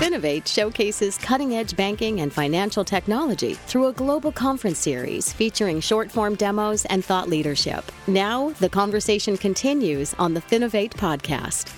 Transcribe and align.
Finovate 0.00 0.46
showcases 0.46 1.18
cutting 1.18 1.56
edge 1.56 1.76
banking 1.76 2.22
and 2.22 2.32
financial 2.32 2.82
technology 2.82 3.52
through 3.52 3.88
a 3.88 3.92
global 3.92 4.32
conference 4.32 4.78
series 4.78 5.30
featuring 5.30 5.78
short 5.78 6.10
form 6.10 6.36
demos 6.36 6.86
and 6.86 7.04
thought 7.04 7.28
leadership. 7.28 7.92
Now, 8.06 8.48
the 8.60 8.70
conversation 8.70 9.36
continues 9.36 10.14
on 10.14 10.32
the 10.32 10.40
Finovate 10.40 10.94
podcast. 10.94 11.70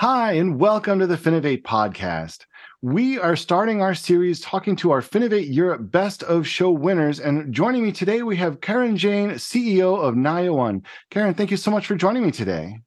Hi, 0.00 0.32
and 0.32 0.58
welcome 0.58 0.98
to 0.98 1.06
the 1.06 1.16
Finovate 1.16 1.62
podcast. 1.62 2.46
We 2.82 3.18
are 3.18 3.36
starting 3.36 3.82
our 3.82 3.94
series 3.94 4.40
talking 4.40 4.74
to 4.76 4.90
our 4.90 5.02
Finovate 5.02 5.52
Europe 5.52 5.90
Best 5.90 6.22
of 6.22 6.46
Show 6.46 6.70
winners. 6.70 7.20
And 7.20 7.52
joining 7.52 7.82
me 7.82 7.92
today, 7.92 8.22
we 8.22 8.36
have 8.36 8.62
Karan 8.62 8.96
Jain, 8.96 9.32
CEO 9.32 10.02
of 10.02 10.16
Naya 10.16 10.50
One. 10.50 10.84
Karen, 11.10 11.34
thank 11.34 11.50
you 11.50 11.58
so 11.58 11.70
much 11.70 11.86
for 11.86 11.94
joining 11.94 12.24
me 12.24 12.30
today. 12.30 12.78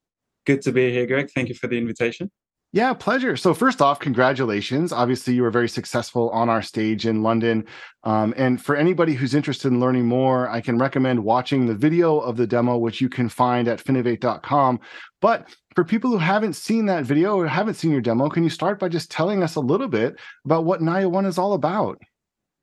Good 0.47 0.63
to 0.63 0.71
be 0.71 0.91
here, 0.91 1.05
Greg. 1.05 1.29
Thank 1.29 1.49
you 1.49 1.53
for 1.53 1.67
the 1.67 1.77
invitation. 1.77 2.31
Yeah, 2.73 2.91
pleasure. 2.95 3.37
So, 3.37 3.53
first 3.53 3.83
off, 3.83 3.99
congratulations. 3.99 4.91
Obviously, 4.91 5.35
you 5.35 5.43
were 5.43 5.51
very 5.51 5.69
successful 5.69 6.31
on 6.31 6.49
our 6.49 6.63
stage 6.63 7.05
in 7.05 7.21
London. 7.21 7.65
Um, 8.03 8.33
and 8.35 8.59
for 8.59 8.75
anybody 8.75 9.13
who's 9.13 9.35
interested 9.35 9.71
in 9.71 9.79
learning 9.79 10.07
more, 10.07 10.49
I 10.49 10.59
can 10.59 10.79
recommend 10.79 11.23
watching 11.23 11.67
the 11.67 11.75
video 11.75 12.17
of 12.17 12.35
the 12.35 12.47
demo, 12.47 12.79
which 12.79 12.99
you 12.99 13.09
can 13.09 13.29
find 13.29 13.67
at 13.67 13.83
finovate.com. 13.83 14.79
But 15.21 15.55
for 15.75 15.83
people 15.83 16.09
who 16.09 16.17
haven't 16.17 16.53
seen 16.53 16.87
that 16.87 17.05
video 17.05 17.35
or 17.37 17.45
haven't 17.45 17.75
seen 17.75 17.91
your 17.91 18.01
demo, 18.01 18.27
can 18.27 18.43
you 18.43 18.49
start 18.49 18.79
by 18.79 18.89
just 18.89 19.11
telling 19.11 19.43
us 19.43 19.53
a 19.53 19.61
little 19.61 19.87
bit 19.87 20.19
about 20.43 20.65
what 20.65 20.81
Naya 20.81 21.07
One 21.07 21.27
is 21.27 21.37
all 21.37 21.53
about? 21.53 22.01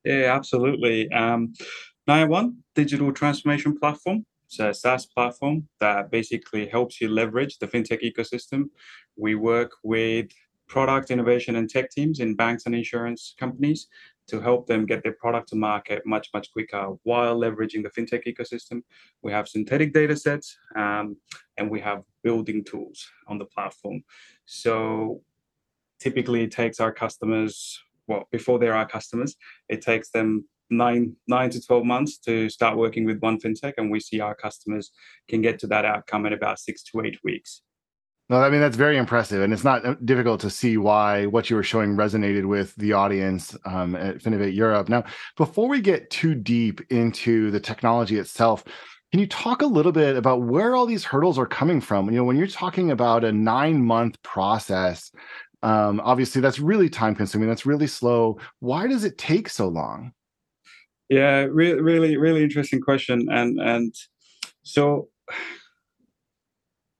Yeah, 0.04 0.34
absolutely. 0.34 1.08
Um, 1.12 1.54
Naya 2.08 2.26
One, 2.26 2.64
digital 2.74 3.12
transformation 3.12 3.78
platform. 3.78 4.26
It's 4.50 4.58
a 4.58 4.74
SaaS 4.74 5.06
platform 5.06 5.68
that 5.78 6.10
basically 6.10 6.66
helps 6.66 7.00
you 7.00 7.08
leverage 7.08 7.58
the 7.58 7.68
fintech 7.68 8.02
ecosystem. 8.02 8.64
We 9.16 9.36
work 9.36 9.70
with 9.84 10.26
product 10.66 11.12
innovation 11.12 11.54
and 11.54 11.70
tech 11.70 11.88
teams 11.90 12.18
in 12.18 12.34
banks 12.34 12.66
and 12.66 12.74
insurance 12.74 13.36
companies 13.38 13.86
to 14.26 14.40
help 14.40 14.66
them 14.66 14.86
get 14.86 15.04
their 15.04 15.12
product 15.12 15.50
to 15.50 15.56
market 15.56 16.02
much, 16.04 16.30
much 16.34 16.50
quicker 16.52 16.94
while 17.04 17.38
leveraging 17.38 17.84
the 17.84 17.90
fintech 17.90 18.24
ecosystem. 18.26 18.82
We 19.22 19.30
have 19.30 19.46
synthetic 19.46 19.94
data 19.94 20.16
sets 20.16 20.56
um, 20.74 21.16
and 21.56 21.70
we 21.70 21.78
have 21.82 22.02
building 22.24 22.64
tools 22.64 23.08
on 23.28 23.38
the 23.38 23.44
platform. 23.44 24.02
So 24.46 25.22
typically 26.00 26.42
it 26.42 26.50
takes 26.50 26.80
our 26.80 26.92
customers, 26.92 27.80
well, 28.08 28.24
before 28.32 28.58
they're 28.58 28.74
our 28.74 28.88
customers, 28.88 29.36
it 29.68 29.80
takes 29.80 30.10
them 30.10 30.44
nine 30.70 31.16
nine 31.26 31.50
to 31.50 31.60
12 31.60 31.84
months 31.84 32.18
to 32.18 32.48
start 32.48 32.76
working 32.76 33.04
with 33.04 33.18
one 33.20 33.38
fintech 33.38 33.74
and 33.76 33.90
we 33.90 34.00
see 34.00 34.20
our 34.20 34.34
customers 34.34 34.92
can 35.28 35.42
get 35.42 35.58
to 35.58 35.66
that 35.66 35.84
outcome 35.84 36.26
in 36.26 36.32
about 36.32 36.58
six 36.58 36.82
to 36.84 37.00
eight 37.02 37.18
weeks. 37.24 37.62
No 38.28 38.40
i 38.40 38.48
mean 38.48 38.60
that's 38.60 38.76
very 38.76 38.96
impressive 38.96 39.42
and 39.42 39.52
it's 39.52 39.64
not 39.64 39.84
uh, 39.84 39.96
difficult 40.04 40.40
to 40.42 40.50
see 40.50 40.76
why 40.76 41.26
what 41.26 41.50
you 41.50 41.56
were 41.56 41.64
showing 41.64 41.96
resonated 41.96 42.46
with 42.46 42.74
the 42.76 42.92
audience 42.92 43.56
um, 43.64 43.96
at 43.96 44.18
finovate 44.18 44.54
europe. 44.54 44.88
Now 44.88 45.04
before 45.36 45.68
we 45.68 45.80
get 45.80 46.10
too 46.10 46.34
deep 46.34 46.80
into 46.90 47.50
the 47.50 47.60
technology 47.60 48.18
itself 48.18 48.64
can 49.10 49.18
you 49.18 49.26
talk 49.26 49.60
a 49.60 49.66
little 49.66 49.90
bit 49.90 50.16
about 50.16 50.42
where 50.42 50.76
all 50.76 50.86
these 50.86 51.02
hurdles 51.02 51.36
are 51.36 51.46
coming 51.46 51.80
from? 51.80 52.08
You 52.08 52.18
know 52.18 52.24
when 52.24 52.36
you're 52.36 52.46
talking 52.46 52.92
about 52.92 53.24
a 53.24 53.32
nine 53.32 53.84
month 53.84 54.22
process 54.22 55.10
um, 55.62 56.00
obviously 56.02 56.40
that's 56.40 56.58
really 56.58 56.88
time 56.88 57.14
consuming 57.14 57.48
that's 57.48 57.66
really 57.66 57.88
slow. 57.88 58.38
Why 58.60 58.86
does 58.86 59.04
it 59.04 59.18
take 59.18 59.48
so 59.48 59.68
long 59.68 60.12
yeah, 61.10 61.40
really, 61.50 61.80
really, 61.80 62.16
really 62.16 62.42
interesting 62.44 62.80
question. 62.80 63.28
And 63.30 63.60
and 63.60 63.94
so 64.62 65.08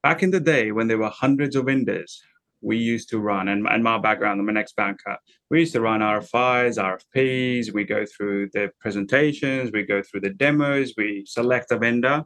back 0.03 0.23
in 0.23 0.33
the 0.33 0.41
day 0.41 0.73
when 0.73 0.89
there 0.89 0.99
were 0.99 1.11
hundreds 1.11 1.55
of 1.55 1.67
vendors, 1.67 2.21
we 2.63 2.77
used 2.77 3.09
to 3.11 3.19
run, 3.19 3.49
and, 3.49 3.67
and 3.67 3.83
my 3.83 3.99
background, 3.99 4.41
I'm 4.41 4.49
an 4.49 4.57
ex-banker, 4.57 5.17
we 5.51 5.61
used 5.61 5.73
to 5.73 5.81
run 5.81 6.01
RFIs, 6.01 6.77
RFPs, 6.77 7.73
we 7.73 7.85
go 7.85 8.05
through 8.05 8.51
the 8.53 8.71
presentations, 8.81 9.71
we 9.73 9.83
go 9.85 10.03
through 10.03 10.21
the 10.21 10.31
demos, 10.31 10.93
we 10.97 11.25
select 11.27 11.73
a 11.73 11.79
vendor 11.79 12.25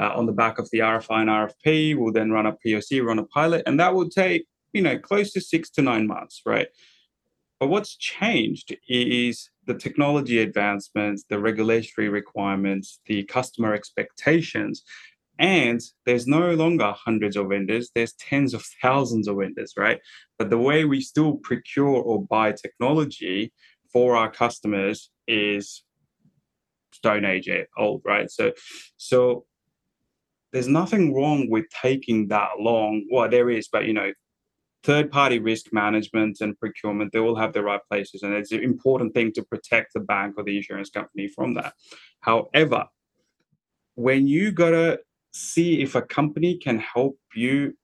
uh, 0.00 0.10
on 0.14 0.24
the 0.24 0.32
back 0.32 0.58
of 0.58 0.68
the 0.70 0.78
RFI 0.78 1.22
and 1.22 1.28
RFP, 1.28 1.96
we'll 1.98 2.12
then 2.12 2.30
run 2.30 2.46
a 2.46 2.56
POC, 2.64 3.04
run 3.04 3.18
a 3.18 3.26
pilot, 3.26 3.62
and 3.66 3.78
that 3.78 3.94
will 3.94 4.08
take, 4.08 4.46
you 4.72 4.80
know, 4.80 4.98
close 4.98 5.32
to 5.32 5.40
six 5.40 5.68
to 5.70 5.82
nine 5.82 6.06
months, 6.06 6.40
right? 6.46 6.68
But 7.60 7.68
what's 7.68 7.96
changed 7.96 8.76
is 8.88 9.48
the 9.66 9.74
technology 9.74 10.40
advancements, 10.40 11.24
the 11.28 11.38
regulatory 11.38 12.08
requirements, 12.08 13.00
the 13.06 13.24
customer 13.24 13.74
expectations. 13.74 14.82
And 15.38 15.80
there's 16.06 16.26
no 16.26 16.52
longer 16.52 16.94
hundreds 16.96 17.36
of 17.36 17.48
vendors, 17.48 17.90
there's 17.94 18.12
tens 18.14 18.54
of 18.54 18.64
thousands 18.80 19.26
of 19.26 19.38
vendors, 19.38 19.74
right? 19.76 19.98
But 20.38 20.50
the 20.50 20.58
way 20.58 20.84
we 20.84 21.00
still 21.00 21.34
procure 21.34 21.96
or 21.96 22.24
buy 22.24 22.52
technology 22.52 23.52
for 23.92 24.16
our 24.16 24.30
customers 24.30 25.10
is 25.26 25.84
stone 26.92 27.24
age 27.24 27.48
old, 27.76 28.02
right? 28.04 28.30
So 28.30 28.52
so 28.96 29.46
there's 30.52 30.68
nothing 30.68 31.12
wrong 31.12 31.50
with 31.50 31.64
taking 31.82 32.28
that 32.28 32.50
long. 32.60 33.04
Well, 33.10 33.28
there 33.28 33.50
is, 33.50 33.68
but 33.68 33.86
you 33.86 33.92
know, 33.92 34.12
third 34.84 35.10
party 35.10 35.38
risk 35.38 35.72
management 35.72 36.40
and 36.40 36.58
procurement, 36.58 37.12
they 37.12 37.18
all 37.18 37.36
have 37.36 37.54
the 37.54 37.62
right 37.62 37.80
places. 37.90 38.22
And 38.22 38.34
it's 38.34 38.52
an 38.52 38.62
important 38.62 39.14
thing 39.14 39.32
to 39.32 39.42
protect 39.42 39.94
the 39.94 40.00
bank 40.00 40.34
or 40.36 40.44
the 40.44 40.56
insurance 40.56 40.90
company 40.90 41.26
from 41.26 41.54
that. 41.54 41.72
However, 42.20 42.86
when 43.94 44.26
you 44.26 44.52
got 44.52 44.70
to 44.70 45.00
see 45.32 45.82
if 45.82 45.94
a 45.94 46.02
company 46.02 46.58
can 46.58 46.78
help 46.78 47.18
you 47.34 47.76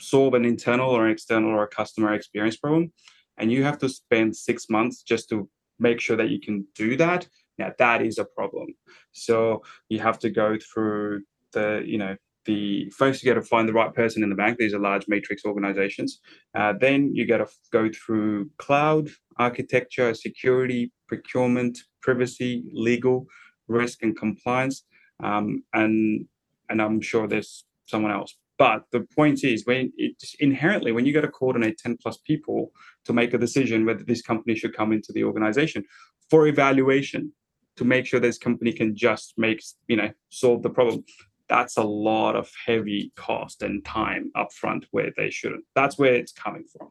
solve 0.00 0.34
an 0.34 0.44
internal 0.44 0.90
or 0.90 1.06
an 1.06 1.12
external 1.12 1.50
or 1.50 1.64
a 1.64 1.68
customer 1.68 2.14
experience 2.14 2.56
problem, 2.56 2.92
and 3.36 3.50
you 3.50 3.64
have 3.64 3.78
to 3.78 3.88
spend 3.88 4.36
six 4.36 4.70
months 4.70 5.02
just 5.02 5.28
to 5.28 5.48
make 5.78 6.00
sure 6.00 6.16
that 6.16 6.30
you 6.30 6.40
can 6.40 6.66
do 6.74 6.96
that, 6.96 7.28
now 7.58 7.72
that 7.78 8.00
is 8.02 8.18
a 8.18 8.24
problem. 8.24 8.68
So 9.12 9.62
you 9.88 9.98
have 10.00 10.18
to 10.20 10.30
go 10.30 10.56
through 10.58 11.22
the, 11.52 11.82
you 11.84 11.98
know, 11.98 12.16
the 12.46 12.90
first 12.90 13.22
you 13.22 13.32
got 13.32 13.40
to 13.40 13.46
find 13.46 13.68
the 13.68 13.72
right 13.72 13.92
person 13.92 14.22
in 14.22 14.30
the 14.30 14.36
bank. 14.36 14.58
These 14.58 14.74
are 14.74 14.78
large 14.78 15.06
matrix 15.08 15.44
organizations. 15.44 16.20
Uh, 16.54 16.72
then 16.80 17.14
you 17.14 17.26
got 17.26 17.38
to 17.38 17.48
go 17.72 17.90
through 17.90 18.50
cloud 18.58 19.10
architecture, 19.38 20.14
security, 20.14 20.92
procurement, 21.08 21.78
privacy, 22.00 22.64
legal, 22.72 23.26
risk, 23.68 24.02
and 24.02 24.16
compliance. 24.16 24.84
Um, 25.22 25.64
and 25.72 26.26
and 26.68 26.82
I'm 26.82 27.00
sure 27.00 27.28
there's 27.28 27.64
someone 27.86 28.12
else. 28.12 28.36
But 28.58 28.84
the 28.90 29.00
point 29.14 29.44
is, 29.44 29.66
when 29.66 29.92
it's 29.96 30.34
inherently 30.40 30.92
when 30.92 31.04
you 31.04 31.12
got 31.12 31.22
to 31.22 31.28
coordinate 31.28 31.78
10 31.78 31.98
plus 31.98 32.16
people 32.18 32.72
to 33.04 33.12
make 33.12 33.34
a 33.34 33.38
decision 33.38 33.84
whether 33.84 34.04
this 34.04 34.22
company 34.22 34.56
should 34.56 34.74
come 34.74 34.92
into 34.92 35.12
the 35.12 35.24
organization 35.24 35.84
for 36.30 36.46
evaluation 36.46 37.32
to 37.76 37.84
make 37.84 38.06
sure 38.06 38.18
this 38.18 38.38
company 38.38 38.72
can 38.72 38.96
just 38.96 39.34
make 39.36 39.62
you 39.88 39.96
know 39.96 40.10
solve 40.30 40.62
the 40.62 40.70
problem 40.70 41.04
that's 41.48 41.76
a 41.76 41.82
lot 41.82 42.36
of 42.36 42.50
heavy 42.64 43.12
cost 43.16 43.62
and 43.62 43.84
time 43.84 44.30
upfront 44.36 44.84
where 44.90 45.12
they 45.16 45.30
shouldn't. 45.30 45.64
That's 45.74 45.98
where 45.98 46.14
it's 46.14 46.32
coming 46.32 46.64
from. 46.64 46.90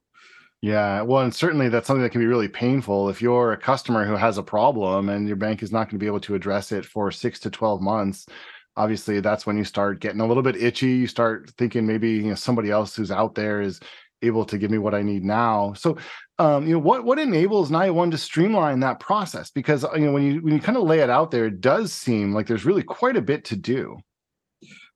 Yeah, 0.61 1.01
well, 1.01 1.21
and 1.21 1.35
certainly 1.35 1.69
that's 1.69 1.85
something 1.85 2.01
that 2.01 2.09
can 2.09 2.21
be 2.21 2.27
really 2.27 2.47
painful 2.47 3.09
if 3.09 3.21
you're 3.21 3.51
a 3.51 3.57
customer 3.57 4.05
who 4.05 4.15
has 4.15 4.37
a 4.37 4.43
problem 4.43 5.09
and 5.09 5.27
your 5.27 5.37
bank 5.37 5.61
is 5.61 5.71
not 5.71 5.85
going 5.85 5.99
to 5.99 6.03
be 6.03 6.07
able 6.07 6.21
to 6.21 6.33
address 6.33 6.71
it 6.71 6.85
for 6.85 7.11
six 7.11 7.39
to 7.41 7.51
12 7.51 7.81
months. 7.81 8.25
Obviously, 8.77 9.19
that's 9.19 9.45
when 9.45 9.57
you 9.57 9.63
start 9.63 9.99
getting 9.99 10.21
a 10.21 10.25
little 10.25 10.43
bit 10.43 10.55
itchy. 10.55 10.87
You 10.87 11.07
start 11.07 11.51
thinking 11.57 11.85
maybe 11.85 12.09
you 12.09 12.23
know 12.23 12.35
somebody 12.35 12.71
else 12.71 12.95
who's 12.95 13.11
out 13.11 13.35
there 13.35 13.61
is 13.61 13.79
able 14.21 14.45
to 14.45 14.57
give 14.57 14.71
me 14.71 14.77
what 14.77 14.95
I 14.95 15.01
need 15.01 15.23
now. 15.23 15.73
So, 15.73 15.97
um, 16.39 16.67
you 16.67 16.73
know, 16.73 16.79
what 16.79 17.05
what 17.05 17.19
enables 17.19 17.69
Naya 17.71 17.93
One 17.93 18.11
to 18.11 18.17
streamline 18.17 18.79
that 18.81 18.99
process? 18.99 19.51
Because 19.51 19.85
you 19.93 20.01
know, 20.01 20.11
when 20.11 20.23
you 20.23 20.41
when 20.41 20.53
you 20.53 20.59
kind 20.59 20.77
of 20.77 20.83
lay 20.83 20.99
it 20.99 21.09
out 21.09 21.31
there, 21.31 21.45
it 21.45 21.61
does 21.61 21.93
seem 21.93 22.33
like 22.33 22.47
there's 22.47 22.65
really 22.65 22.83
quite 22.83 23.15
a 23.15 23.21
bit 23.21 23.45
to 23.45 23.55
do. 23.55 23.97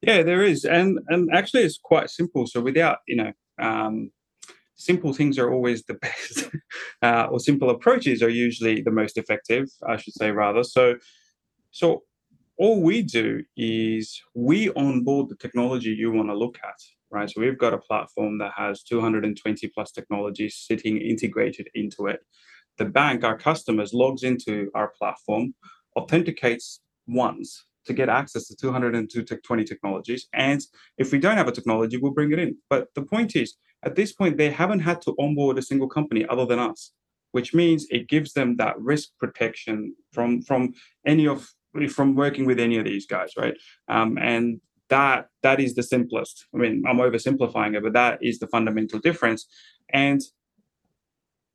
Yeah, 0.01 0.23
there 0.23 0.43
is, 0.43 0.63
and 0.63 0.99
and 1.09 1.29
actually, 1.33 1.63
it's 1.63 1.77
quite 1.77 2.09
simple. 2.09 2.47
So 2.47 2.61
without 2.61 2.99
you 3.07 3.17
know, 3.17 3.33
um, 3.61 4.11
simple 4.75 5.13
things 5.13 5.37
are 5.37 5.51
always 5.51 5.83
the 5.83 5.93
best, 6.01 6.49
uh, 7.01 7.27
or 7.29 7.39
simple 7.39 7.69
approaches 7.69 8.23
are 8.23 8.29
usually 8.29 8.81
the 8.81 8.91
most 8.91 9.17
effective. 9.17 9.67
I 9.85 9.97
should 9.97 10.13
say 10.13 10.31
rather. 10.31 10.63
So, 10.63 10.95
so 11.71 12.03
all 12.57 12.81
we 12.81 13.01
do 13.01 13.43
is 13.57 14.21
we 14.35 14.69
onboard 14.71 15.29
the 15.29 15.35
technology 15.35 15.89
you 15.89 16.11
want 16.11 16.29
to 16.29 16.37
look 16.37 16.57
at, 16.63 16.75
right? 17.09 17.29
So 17.29 17.41
we've 17.41 17.57
got 17.57 17.73
a 17.73 17.77
platform 17.77 18.37
that 18.39 18.51
has 18.55 18.83
220 18.83 19.67
plus 19.69 19.91
technologies 19.91 20.55
sitting 20.67 20.97
integrated 20.97 21.69
into 21.73 22.07
it. 22.07 22.19
The 22.77 22.85
bank, 22.85 23.23
our 23.23 23.37
customers, 23.37 23.93
logs 23.93 24.23
into 24.23 24.69
our 24.75 24.93
platform, 24.97 25.55
authenticates 25.95 26.81
once 27.07 27.65
to 27.85 27.93
get 27.93 28.09
access 28.09 28.47
to 28.47 28.55
220 28.55 29.63
technologies. 29.63 30.27
And 30.33 30.61
if 30.97 31.11
we 31.11 31.19
don't 31.19 31.37
have 31.37 31.47
a 31.47 31.51
technology, 31.51 31.97
we'll 31.97 32.11
bring 32.11 32.31
it 32.31 32.39
in. 32.39 32.57
But 32.69 32.87
the 32.95 33.01
point 33.01 33.35
is, 33.35 33.55
at 33.83 33.95
this 33.95 34.11
point, 34.11 34.37
they 34.37 34.51
haven't 34.51 34.79
had 34.79 35.01
to 35.03 35.15
onboard 35.19 35.57
a 35.57 35.61
single 35.61 35.87
company 35.87 36.25
other 36.27 36.45
than 36.45 36.59
us, 36.59 36.91
which 37.31 37.53
means 37.53 37.87
it 37.89 38.09
gives 38.09 38.33
them 38.33 38.57
that 38.57 38.79
risk 38.79 39.09
protection 39.19 39.95
from, 40.11 40.41
from 40.41 40.73
any 41.05 41.25
of 41.27 41.47
from 41.87 42.15
working 42.15 42.45
with 42.45 42.59
any 42.59 42.77
of 42.77 42.85
these 42.85 43.05
guys, 43.05 43.33
right? 43.37 43.53
Um, 43.87 44.17
and 44.17 44.59
that 44.89 45.27
that 45.43 45.59
is 45.59 45.75
the 45.75 45.83
simplest. 45.83 46.47
I 46.53 46.57
mean, 46.57 46.83
I'm 46.87 46.97
oversimplifying 46.97 47.77
it, 47.77 47.83
but 47.83 47.93
that 47.93 48.19
is 48.21 48.39
the 48.39 48.47
fundamental 48.47 48.99
difference. 48.99 49.47
And 49.93 50.19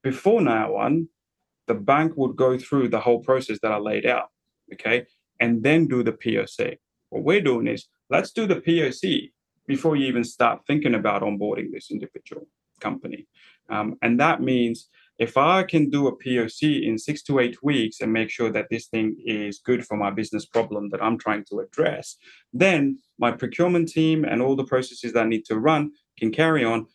before 0.03 0.41
NayaOne, 0.41 1.09
the 1.67 1.75
bank 1.75 2.13
would 2.17 2.37
go 2.37 2.59
through 2.59 2.89
the 2.89 3.01
whole 3.01 3.21
process 3.21 3.59
that 3.63 3.73
I 3.73 3.79
laid 3.79 4.07
out, 4.07 4.29
okay, 4.75 5.07
and 5.41 5.63
then 5.63 5.87
do 5.87 6.03
the 6.03 6.13
POC. 6.13 6.79
What 7.11 7.25
we're 7.25 7.41
doing 7.41 7.67
is 7.67 7.87
let's 8.11 8.33
do 8.33 8.47
the 8.47 8.57
POC 8.57 9.33
before 9.67 9.97
you 9.97 10.07
even 10.07 10.25
start 10.25 10.63
thinking 10.67 10.95
about 10.95 11.23
onboarding 11.23 11.73
this 11.73 11.91
individual 11.91 12.47
company. 12.81 13.27
Um, 13.71 13.97
and 14.03 14.21
that 14.21 14.43
means 14.43 14.89
if 15.19 15.37
I 15.37 15.63
can 15.63 15.91
do 15.91 16.09
a 16.09 16.17
POC 16.17 16.87
in 16.87 16.99
six 16.99 17.23
to 17.23 17.39
eight 17.39 17.63
weeks 17.63 18.01
and 18.01 18.13
make 18.13 18.31
sure 18.31 18.51
that 18.51 18.67
this 18.71 18.87
thing 18.87 19.17
is 19.25 19.61
good 19.61 19.87
for 19.87 19.97
my 19.97 20.11
business 20.11 20.45
problem 20.45 20.91
that 20.91 21.03
I'm 21.03 21.19
trying 21.19 21.45
to 21.51 21.61
address, 21.61 22.17
then 22.53 22.99
my 23.19 23.31
procurement 23.31 23.89
team 23.89 24.25
and 24.25 24.43
all 24.43 24.57
the 24.57 24.65
processes 24.65 25.13
that 25.13 25.25
I 25.27 25.29
need 25.29 25.45
to 25.47 25.59
run 25.59 25.93
can 26.19 26.33
carry 26.33 26.65
on. 26.65 26.87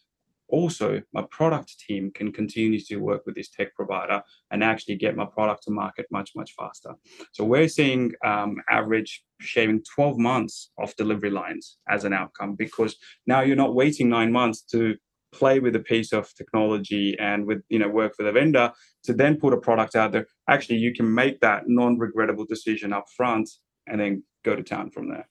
Also, 0.49 1.01
my 1.13 1.23
product 1.29 1.79
team 1.79 2.11
can 2.13 2.31
continue 2.31 2.79
to 2.79 2.97
work 2.97 3.21
with 3.25 3.35
this 3.35 3.49
tech 3.49 3.73
provider 3.75 4.21
and 4.51 4.63
actually 4.63 4.95
get 4.95 5.15
my 5.15 5.25
product 5.25 5.63
to 5.63 5.71
market 5.71 6.07
much, 6.11 6.31
much 6.35 6.53
faster. 6.57 6.93
So 7.33 7.43
we're 7.43 7.67
seeing 7.67 8.13
um, 8.25 8.57
average 8.69 9.23
shaving 9.39 9.83
12 9.95 10.17
months 10.17 10.71
of 10.77 10.95
delivery 10.95 11.29
lines 11.29 11.77
as 11.87 12.03
an 12.03 12.13
outcome 12.13 12.55
because 12.55 12.95
now 13.25 13.41
you're 13.41 13.55
not 13.55 13.75
waiting 13.75 14.09
nine 14.09 14.31
months 14.31 14.61
to 14.71 14.97
play 15.31 15.59
with 15.59 15.75
a 15.75 15.79
piece 15.79 16.11
of 16.11 16.33
technology 16.35 17.17
and 17.19 17.45
with 17.45 17.61
you 17.69 17.79
know 17.79 17.87
work 17.87 18.13
with 18.17 18.27
a 18.27 18.31
vendor 18.31 18.71
to 19.03 19.13
then 19.13 19.37
put 19.37 19.53
a 19.53 19.57
product 19.57 19.95
out 19.95 20.11
there 20.11 20.25
actually 20.49 20.77
you 20.77 20.93
can 20.93 21.13
make 21.13 21.39
that 21.39 21.67
non-regrettable 21.67 22.45
decision 22.45 22.91
up 22.91 23.05
front 23.15 23.47
and 23.85 24.01
then 24.01 24.23
go 24.43 24.55
to 24.55 24.63
town 24.63 24.89
from 24.89 25.07
there 25.07 25.27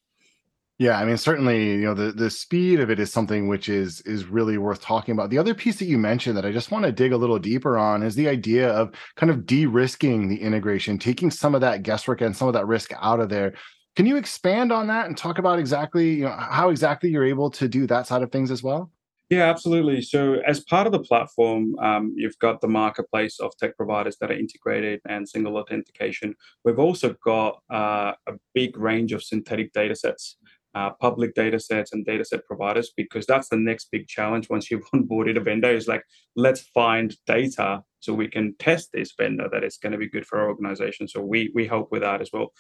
yeah, 0.78 0.96
I 0.96 1.04
mean, 1.04 1.16
certainly, 1.16 1.72
you 1.72 1.86
know, 1.86 1.94
the 1.94 2.12
the 2.12 2.30
speed 2.30 2.78
of 2.78 2.88
it 2.88 3.00
is 3.00 3.12
something 3.12 3.48
which 3.48 3.68
is 3.68 4.00
is 4.02 4.26
really 4.26 4.58
worth 4.58 4.80
talking 4.80 5.12
about. 5.12 5.28
The 5.28 5.38
other 5.38 5.52
piece 5.52 5.78
that 5.80 5.86
you 5.86 5.98
mentioned 5.98 6.36
that 6.36 6.46
I 6.46 6.52
just 6.52 6.70
want 6.70 6.84
to 6.84 6.92
dig 6.92 7.12
a 7.12 7.16
little 7.16 7.38
deeper 7.40 7.76
on 7.76 8.04
is 8.04 8.14
the 8.14 8.28
idea 8.28 8.70
of 8.70 8.94
kind 9.16 9.30
of 9.30 9.44
de-risking 9.44 10.28
the 10.28 10.40
integration, 10.40 10.96
taking 10.96 11.32
some 11.32 11.56
of 11.56 11.60
that 11.62 11.82
guesswork 11.82 12.20
and 12.20 12.36
some 12.36 12.46
of 12.46 12.54
that 12.54 12.68
risk 12.68 12.92
out 13.00 13.18
of 13.18 13.28
there. 13.28 13.54
Can 13.96 14.06
you 14.06 14.16
expand 14.16 14.70
on 14.70 14.86
that 14.86 15.06
and 15.06 15.16
talk 15.16 15.38
about 15.38 15.58
exactly, 15.58 16.10
you 16.10 16.24
know, 16.24 16.36
how 16.38 16.70
exactly 16.70 17.10
you're 17.10 17.26
able 17.26 17.50
to 17.50 17.66
do 17.66 17.84
that 17.88 18.06
side 18.06 18.22
of 18.22 18.30
things 18.30 18.52
as 18.52 18.62
well? 18.62 18.92
Yeah, 19.30 19.50
absolutely. 19.50 20.00
So, 20.00 20.36
as 20.46 20.60
part 20.60 20.86
of 20.86 20.92
the 20.92 21.00
platform, 21.00 21.78
um, 21.80 22.14
you've 22.16 22.38
got 22.38 22.62
the 22.62 22.68
marketplace 22.68 23.40
of 23.40 23.54
tech 23.58 23.76
providers 23.76 24.16
that 24.20 24.30
are 24.30 24.38
integrated 24.38 25.00
and 25.06 25.28
single 25.28 25.58
authentication. 25.58 26.34
We've 26.64 26.78
also 26.78 27.14
got 27.22 27.60
uh, 27.70 28.12
a 28.26 28.32
big 28.54 28.78
range 28.78 29.12
of 29.12 29.22
synthetic 29.22 29.74
data 29.74 29.94
sets, 29.94 30.36
uh, 30.78 30.90
public 31.00 31.34
data 31.34 31.58
sets, 31.58 31.92
and 31.92 32.06
data 32.06 32.24
set 32.24 32.46
providers, 32.46 32.92
because 32.96 33.26
that's 33.26 33.48
the 33.48 33.56
next 33.56 33.88
big 33.90 34.06
challenge 34.06 34.48
once 34.48 34.70
you've 34.70 34.88
onboarded 34.94 35.36
a 35.36 35.40
vendor 35.40 35.70
is 35.70 35.88
like, 35.88 36.04
let's 36.36 36.62
find 36.80 37.16
data 37.26 37.82
so 38.00 38.14
we 38.14 38.28
can 38.28 38.54
test 38.58 38.90
this 38.92 39.12
vendor 39.18 39.48
that 39.50 39.64
it's 39.64 39.78
going 39.78 39.92
to 39.92 39.98
be 39.98 40.08
good 40.08 40.26
for 40.26 40.38
our 40.38 40.48
organization. 40.48 41.08
So, 41.08 41.20
we, 41.20 41.50
we 41.54 41.66
help 41.66 41.90
with 41.90 42.02
that 42.02 42.20
as 42.20 42.30
well. 42.32 42.52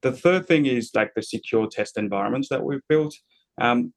The 0.00 0.12
third 0.12 0.46
thing 0.46 0.64
is 0.66 0.92
like 0.94 1.12
the 1.14 1.22
secure 1.22 1.66
test 1.70 1.98
environments 1.98 2.48
that 2.48 2.64
we've 2.64 2.88
built. 2.88 3.14
Um, 3.60 3.92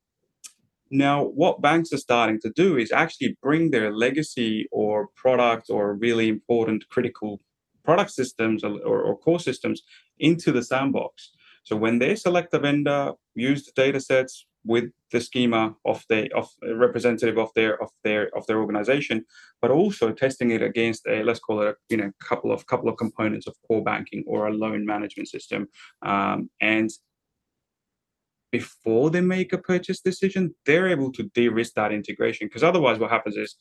now, 0.89 1.23
what 1.23 1.61
banks 1.61 1.93
are 1.93 1.97
starting 2.09 2.39
to 2.41 2.51
do 2.53 2.77
is 2.77 2.91
actually 2.91 3.37
bring 3.41 3.71
their 3.71 3.93
legacy 3.93 4.67
or 4.71 5.07
product 5.15 5.67
or 5.69 5.95
really 5.95 6.27
important 6.27 6.89
critical 6.89 7.39
product 7.85 8.11
systems 8.11 8.63
or, 8.63 8.79
or, 8.81 9.17
core 9.17 9.39
systems 9.39 9.81
into 10.19 10.51
the 10.51 10.63
sandbox. 10.63 11.31
So 11.63 11.75
when 11.75 11.99
they 11.99 12.15
select 12.15 12.53
a 12.53 12.59
vendor, 12.59 13.13
use 13.35 13.65
the 13.65 13.71
data 13.75 13.99
sets 13.99 14.45
with 14.63 14.91
the 15.11 15.19
schema 15.19 15.75
of 15.85 16.03
the 16.09 16.31
of 16.35 16.49
representative 16.61 17.37
of 17.37 17.49
their 17.55 17.81
of 17.81 17.89
their 18.03 18.35
of 18.35 18.45
their 18.47 18.59
organization, 18.59 19.25
but 19.61 19.71
also 19.71 20.11
testing 20.11 20.51
it 20.51 20.61
against 20.61 21.07
a 21.07 21.23
let's 21.23 21.39
call 21.39 21.61
it 21.61 21.69
a 21.69 21.75
you 21.89 21.97
know 21.97 22.11
couple 22.19 22.51
of 22.51 22.65
couple 22.67 22.89
of 22.89 22.97
components 22.97 23.47
of 23.47 23.55
core 23.67 23.83
banking 23.83 24.23
or 24.27 24.47
a 24.47 24.53
loan 24.53 24.85
management 24.85 25.29
system, 25.29 25.67
um, 26.03 26.49
and 26.59 26.89
before 28.51 29.09
they 29.09 29.21
make 29.21 29.53
a 29.53 29.57
purchase 29.57 30.01
decision, 30.01 30.53
they're 30.65 30.89
able 30.89 31.11
to 31.13 31.23
de-risk 31.33 31.73
that 31.75 31.93
integration. 31.93 32.47
Because 32.47 32.63
otherwise, 32.63 32.99
what 32.99 33.09
happens 33.09 33.37
is 33.37 33.55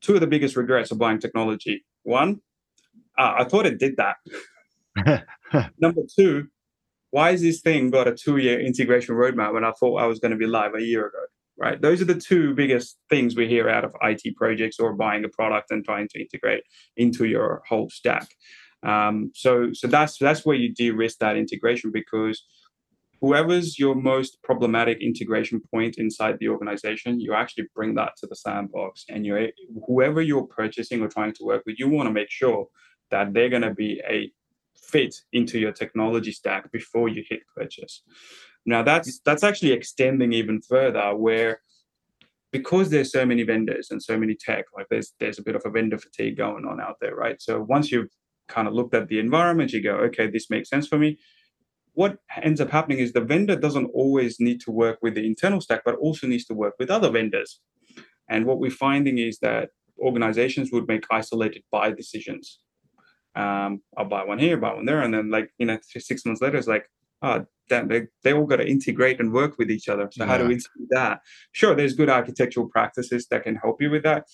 two 0.00 0.14
of 0.14 0.20
the 0.20 0.26
biggest 0.26 0.56
regrets 0.56 0.92
of 0.92 0.98
buying 0.98 1.18
technology. 1.18 1.84
One, 2.04 2.40
uh, 3.18 3.34
I 3.38 3.44
thought 3.44 3.66
it 3.66 3.78
did 3.78 3.96
that. 3.96 5.26
Number 5.78 6.02
two, 6.16 6.46
why 7.10 7.30
is 7.30 7.42
this 7.42 7.60
thing 7.60 7.90
got 7.90 8.08
a 8.08 8.14
two-year 8.14 8.60
integration 8.60 9.14
roadmap 9.14 9.52
when 9.52 9.64
I 9.64 9.72
thought 9.72 10.00
I 10.00 10.06
was 10.06 10.18
going 10.18 10.30
to 10.32 10.36
be 10.36 10.46
live 10.46 10.74
a 10.74 10.82
year 10.82 11.06
ago? 11.06 11.18
Right. 11.58 11.80
Those 11.80 12.00
are 12.00 12.06
the 12.06 12.14
two 12.14 12.54
biggest 12.54 12.96
things 13.10 13.36
we 13.36 13.46
hear 13.46 13.68
out 13.68 13.84
of 13.84 13.92
IT 14.00 14.34
projects 14.36 14.78
or 14.78 14.94
buying 14.94 15.24
a 15.24 15.28
product 15.28 15.70
and 15.70 15.84
trying 15.84 16.08
to 16.08 16.20
integrate 16.20 16.62
into 16.96 17.26
your 17.26 17.62
whole 17.68 17.90
stack. 17.90 18.28
Um, 18.82 19.30
so, 19.34 19.74
so 19.74 19.86
that's 19.86 20.16
that's 20.16 20.46
where 20.46 20.56
you 20.56 20.72
de-risk 20.72 21.18
that 21.18 21.36
integration 21.36 21.90
because 21.92 22.42
whoever's 23.20 23.78
your 23.78 23.94
most 23.94 24.42
problematic 24.42 25.02
integration 25.02 25.60
point 25.70 25.98
inside 25.98 26.38
the 26.40 26.48
organization, 26.48 27.20
you 27.20 27.34
actually 27.34 27.66
bring 27.74 27.94
that 27.94 28.12
to 28.18 28.26
the 28.26 28.36
sandbox. 28.36 29.04
And 29.08 29.26
you 29.26 29.50
whoever 29.86 30.22
you're 30.22 30.46
purchasing 30.46 31.02
or 31.02 31.08
trying 31.08 31.34
to 31.34 31.44
work 31.44 31.62
with, 31.66 31.78
you 31.78 31.88
want 31.88 32.08
to 32.08 32.12
make 32.12 32.30
sure 32.30 32.66
that 33.10 33.34
they're 33.34 33.50
going 33.50 33.62
to 33.62 33.74
be 33.74 34.00
a 34.08 34.32
fit 34.90 35.14
into 35.32 35.58
your 35.58 35.72
technology 35.72 36.32
stack 36.32 36.70
before 36.72 37.08
you 37.08 37.22
hit 37.28 37.40
purchase. 37.56 38.02
Now 38.66 38.82
that's 38.82 39.20
that's 39.24 39.44
actually 39.44 39.72
extending 39.72 40.32
even 40.32 40.60
further 40.60 41.14
where 41.16 41.60
because 42.52 42.90
there's 42.90 43.12
so 43.12 43.24
many 43.24 43.44
vendors 43.44 43.88
and 43.90 44.02
so 44.02 44.18
many 44.18 44.34
tech, 44.34 44.66
like 44.76 44.86
there's 44.90 45.12
there's 45.20 45.38
a 45.38 45.42
bit 45.42 45.56
of 45.56 45.62
a 45.64 45.70
vendor 45.70 45.98
fatigue 45.98 46.36
going 46.36 46.66
on 46.66 46.80
out 46.80 46.96
there, 47.00 47.14
right? 47.14 47.40
So 47.40 47.62
once 47.62 47.90
you've 47.90 48.10
kind 48.48 48.66
of 48.66 48.74
looked 48.74 48.94
at 48.94 49.08
the 49.08 49.18
environment, 49.18 49.72
you 49.72 49.82
go, 49.82 49.94
okay, 49.96 50.28
this 50.28 50.50
makes 50.50 50.68
sense 50.68 50.86
for 50.86 50.98
me 50.98 51.18
what 51.92 52.18
ends 52.42 52.60
up 52.60 52.70
happening 52.70 52.98
is 52.98 53.12
the 53.12 53.20
vendor 53.20 53.56
doesn't 53.56 53.90
always 53.92 54.38
need 54.40 54.60
to 54.62 54.70
work 54.70 54.98
with 55.02 55.14
the 55.14 55.26
internal 55.26 55.60
stack, 55.60 55.82
but 55.84 55.96
also 55.96 56.26
needs 56.26 56.44
to 56.46 56.54
work 56.54 56.74
with 56.78 56.90
other 56.90 57.10
vendors. 57.10 57.60
And 58.28 58.46
what 58.46 58.60
we're 58.60 58.70
finding 58.70 59.18
is 59.18 59.38
that 59.40 59.70
organizations 59.98 60.70
would 60.72 60.86
make 60.86 61.04
isolated 61.10 61.62
buy 61.70 61.90
decisions. 61.90 62.60
Um, 63.40 63.82
I'll 63.96 64.04
buy 64.04 64.24
one 64.24 64.38
here, 64.38 64.56
buy 64.56 64.74
one 64.74 64.86
there, 64.86 65.02
and 65.02 65.12
then 65.14 65.30
like 65.30 65.50
you 65.58 65.66
know, 65.66 65.78
six 65.82 66.24
months 66.24 66.40
later, 66.42 66.58
it's 66.58 66.68
like, 66.68 66.86
oh, 67.22 67.46
damn, 67.68 67.88
they 67.88 68.06
they 68.22 68.32
all 68.32 68.46
got 68.46 68.56
to 68.56 68.66
integrate 68.66 69.20
and 69.20 69.32
work 69.32 69.58
with 69.58 69.70
each 69.70 69.88
other. 69.88 70.08
So 70.12 70.24
yeah. 70.24 70.30
how 70.30 70.38
do 70.38 70.46
we 70.46 70.56
do 70.56 70.86
that? 70.90 71.20
Sure, 71.52 71.74
there's 71.74 71.94
good 71.94 72.10
architectural 72.10 72.68
practices 72.68 73.26
that 73.30 73.44
can 73.44 73.56
help 73.56 73.80
you 73.80 73.90
with 73.90 74.02
that, 74.02 74.26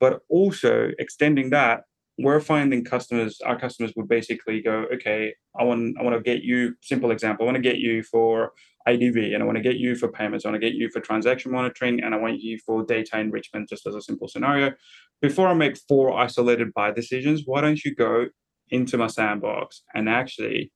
but 0.00 0.20
also 0.28 0.90
extending 0.98 1.50
that 1.50 1.82
we're 2.18 2.40
finding 2.40 2.84
customers 2.84 3.40
our 3.46 3.58
customers 3.58 3.92
would 3.96 4.08
basically 4.08 4.60
go 4.60 4.86
okay 4.92 5.32
i 5.58 5.62
want 5.62 5.96
i 5.98 6.02
want 6.02 6.16
to 6.16 6.22
get 6.22 6.42
you 6.42 6.74
simple 6.82 7.12
example 7.12 7.44
i 7.44 7.46
want 7.46 7.54
to 7.56 7.62
get 7.62 7.78
you 7.78 8.02
for 8.02 8.52
idv 8.92 9.34
and 9.34 9.42
i 9.42 9.46
want 9.46 9.56
to 9.56 9.62
get 9.62 9.76
you 9.76 9.94
for 9.94 10.08
payments 10.08 10.44
i 10.44 10.48
want 10.48 10.60
to 10.60 10.66
get 10.66 10.76
you 10.76 10.88
for 10.90 11.00
transaction 11.00 11.52
monitoring 11.52 12.02
and 12.02 12.14
i 12.14 12.18
want 12.18 12.40
you 12.40 12.58
for 12.64 12.84
data 12.84 13.18
enrichment 13.18 13.68
just 13.68 13.86
as 13.86 13.94
a 13.94 14.02
simple 14.02 14.28
scenario 14.28 14.72
before 15.20 15.48
i 15.48 15.54
make 15.54 15.76
four 15.88 16.16
isolated 16.18 16.72
buy 16.74 16.90
decisions 16.90 17.42
why 17.46 17.60
don't 17.60 17.84
you 17.84 17.94
go 17.94 18.26
into 18.70 18.98
my 18.98 19.06
sandbox 19.06 19.82
and 19.94 20.08
actually 20.08 20.72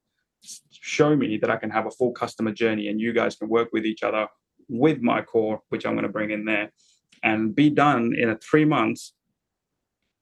show 0.70 1.14
me 1.14 1.38
that 1.38 1.50
i 1.50 1.56
can 1.56 1.70
have 1.70 1.86
a 1.86 1.90
full 1.90 2.12
customer 2.12 2.52
journey 2.52 2.88
and 2.88 3.00
you 3.00 3.12
guys 3.12 3.36
can 3.36 3.48
work 3.48 3.68
with 3.72 3.84
each 3.86 4.02
other 4.02 4.26
with 4.68 5.00
my 5.00 5.20
core 5.22 5.60
which 5.68 5.84
i'm 5.86 5.94
going 5.94 6.06
to 6.06 6.12
bring 6.12 6.30
in 6.30 6.44
there 6.44 6.72
and 7.22 7.54
be 7.54 7.70
done 7.70 8.12
in 8.16 8.36
three 8.38 8.64
months 8.64 9.12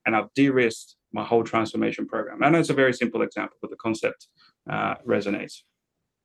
and 0.07 0.17
I've 0.17 0.33
de-risked 0.35 0.97
my 1.13 1.25
whole 1.25 1.45
transformation 1.45 2.07
program. 2.07 2.43
I 2.43 2.49
know 2.49 2.59
it's 2.59 2.71
a 2.71 2.75
very 2.75 2.93
simple 2.93 3.23
example, 3.23 3.57
but 3.61 3.71
the 3.71 3.77
concept 3.77 4.29
uh, 4.69 4.95
resonates. 5.07 5.63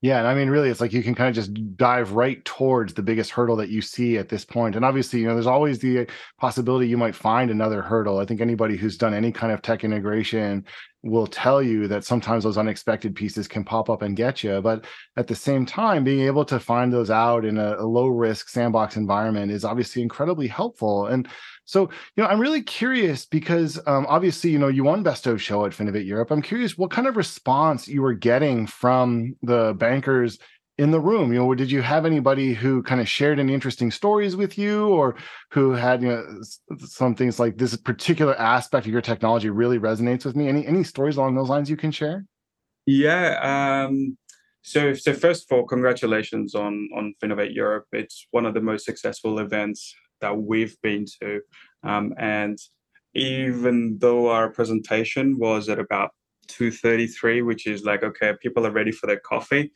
Yeah, 0.02 0.20
and 0.20 0.28
I 0.28 0.36
mean, 0.36 0.50
really, 0.50 0.70
it's 0.70 0.82
like 0.82 0.94
you 0.94 1.02
can 1.02 1.16
kind 1.16 1.30
of 1.30 1.36
just 1.36 1.78
dive 1.78 2.12
right 2.12 2.44
towards 2.46 2.94
the 2.94 3.02
biggest 3.02 3.32
hurdle 3.32 3.56
that 3.56 3.70
you 3.70 3.82
see 3.82 4.18
at 4.18 4.30
this 4.30 4.46
point. 4.46 4.75
And 4.75 4.86
obviously, 4.86 5.22
you 5.22 5.25
know, 5.25 5.34
there's 5.34 5.48
always 5.48 5.80
the 5.80 6.02
uh, 6.02 6.06
possibility 6.40 6.88
you 6.88 6.98
might 6.98 7.16
find 7.16 7.50
another 7.50 7.82
hurdle. 7.82 8.20
I 8.20 8.25
think 8.25 8.40
anybody 8.40 8.78
who's 8.78 8.98
done 8.98 9.16
any 9.16 9.32
kind 9.32 9.52
of 9.52 9.64
tech 9.64 9.84
integration 9.84 10.66
will 11.02 11.25
tell 11.25 11.62
you 11.62 11.88
that 11.88 12.04
sometimes 12.04 12.44
those 12.44 12.58
unexpected 12.58 13.16
pieces 13.16 13.48
can 13.48 13.64
pop 13.64 13.90
up 13.90 14.02
and 14.02 14.16
get 14.16 14.44
you. 14.44 14.62
But 14.62 14.86
at 15.18 15.28
the 15.28 15.36
same 15.36 15.66
time, 15.66 16.04
being 16.04 16.28
able 16.28 16.46
to 16.46 16.60
find 16.60 16.92
those 16.94 17.10
out 17.10 17.46
in 17.46 17.58
a, 17.58 17.75
a 17.78 17.86
low 17.86 18.08
risk 18.08 18.50
sandbox 18.50 18.98
environment 18.98 19.52
is 19.52 19.66
obviously 19.66 20.02
incredibly 20.02 20.48
helpful. 20.48 21.08
And 21.08 21.28
so, 21.65 21.89
you 22.15 22.24
know, 22.24 22.25
I'm 22.25 22.39
really 22.39 22.62
curious 22.62 23.25
because 23.25 23.79
um, 23.88 24.05
obviously, 24.07 24.51
you 24.51 24.60
know, 24.60 24.67
you 24.67 24.84
won 24.84 25.01
Best 25.01 25.25
of 25.25 25.41
Show 25.41 25.65
at 25.65 25.72
Finovate 25.72 26.05
Europe. 26.05 26.31
I'm 26.31 26.41
curious 26.41 26.77
what 26.77 26.91
kind 26.91 27.07
of 27.07 27.17
response 27.17 27.88
you 27.88 28.03
were 28.03 28.13
getting 28.13 28.67
from 28.67 29.36
the 29.41 29.74
bankers 29.77 30.38
in 30.77 30.91
the 30.91 31.00
room. 31.00 31.34
You 31.34 31.39
know, 31.39 31.55
did 31.55 31.72
you 31.72 31.81
have 31.81 32.05
anybody 32.05 32.53
who 32.53 32.84
kind 32.84 33.01
of 33.01 33.10
shared 33.10 33.39
any 33.39 33.53
interesting 33.53 33.89
stories 33.89 34.36
with 34.36 34.57
you, 34.60 34.89
or 34.89 35.15
who 35.51 35.72
had 35.72 36.03
you 36.03 36.10
know 36.10 36.41
some 36.86 37.15
things 37.15 37.39
like 37.39 37.57
this 37.57 37.75
particular 37.75 38.36
aspect 38.39 38.86
of 38.86 38.91
your 38.91 39.01
technology 39.01 39.50
really 39.50 39.79
resonates 39.79 40.24
with 40.24 40.36
me? 40.36 40.48
Any 40.48 40.67
any 40.67 40.84
stories 40.84 41.17
along 41.17 41.36
those 41.36 41.50
lines 41.50 41.69
you 41.69 41.77
can 41.77 41.91
share? 41.91 42.25
Yeah. 42.86 43.86
Um 43.88 44.17
so, 44.62 44.95
so 44.95 45.13
first 45.13 45.45
of 45.50 45.55
all, 45.55 45.65
congratulations 45.65 46.55
on 46.55 46.89
on 46.95 47.13
Finovate 47.24 47.55
Europe. 47.55 47.86
It's 47.91 48.27
one 48.31 48.45
of 48.45 48.53
the 48.53 48.62
most 48.62 48.86
successful 48.86 49.39
events 49.39 49.95
that 50.25 50.38
we've 50.38 50.75
been 50.82 51.05
to, 51.22 51.41
um, 51.84 52.13
and 52.17 52.58
even 53.13 53.98
though 54.00 54.29
our 54.29 54.50
presentation 54.50 55.38
was 55.39 55.70
at 55.70 55.79
about 55.79 56.12
233 56.48 57.41
which 57.41 57.65
is 57.65 57.86
like 57.86 58.03
okay 58.03 58.34
people 58.39 58.67
are 58.67 58.72
ready 58.79 58.91
for 58.91 59.08
their 59.08 59.20
coffee 59.32 59.72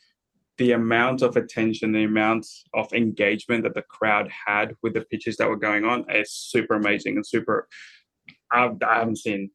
the 0.60 0.72
amount 0.74 1.24
of 1.24 1.36
attention 1.36 1.92
the 1.94 2.04
amount 2.04 2.46
of 2.76 2.94
engagement 2.94 3.64
that 3.64 3.74
the 3.74 3.82
crowd 3.98 4.30
had 4.46 4.76
with 4.84 4.94
the 4.94 5.02
pitches 5.10 5.38
that 5.38 5.50
were 5.50 5.64
going 5.68 5.84
on 5.84 6.06
is 6.12 6.32
super 6.32 6.76
amazing 6.76 7.16
and 7.16 7.26
super 7.26 7.68
I've, 8.52 8.78
i 8.84 9.00
haven't 9.00 9.18
seen 9.18 9.50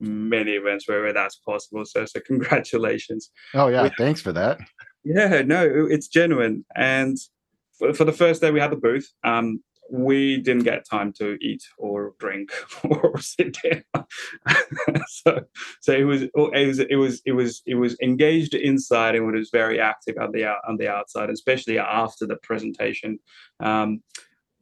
many 0.00 0.52
events 0.52 0.88
where 0.88 1.12
that's 1.12 1.36
possible. 1.36 1.84
So 1.84 2.04
so 2.04 2.20
congratulations. 2.26 3.30
Oh 3.54 3.68
yeah 3.68 3.84
we, 3.84 3.90
thanks 3.98 4.20
for 4.20 4.32
that. 4.32 4.58
Yeah 5.04 5.42
no 5.42 5.86
it's 5.90 6.08
genuine. 6.08 6.64
And 6.74 7.16
for, 7.78 7.94
for 7.94 8.04
the 8.04 8.12
first 8.12 8.40
day 8.40 8.50
we 8.50 8.60
had 8.60 8.72
the 8.72 8.76
booth. 8.76 9.08
Um 9.24 9.62
we 9.90 10.38
didn't 10.38 10.64
get 10.64 10.88
time 10.88 11.12
to 11.14 11.36
eat 11.40 11.62
or 11.78 12.14
drink 12.18 12.50
or 12.84 13.18
sit 13.20 13.56
down. 13.62 14.04
so, 15.08 15.40
so 15.80 15.92
it 15.92 16.04
was, 16.04 16.22
it 16.22 16.30
was, 16.34 16.78
it 16.78 16.96
was, 16.96 17.22
it 17.24 17.32
was, 17.32 17.62
it 17.66 17.74
was 17.74 17.96
engaged 18.02 18.54
inside 18.54 19.14
and 19.14 19.34
it 19.34 19.38
was 19.38 19.50
very 19.50 19.80
active 19.80 20.16
on 20.20 20.32
the 20.32 20.46
on 20.68 20.76
the 20.76 20.88
outside, 20.88 21.30
especially 21.30 21.78
after 21.78 22.26
the 22.26 22.36
presentation. 22.36 23.18
Um, 23.60 24.02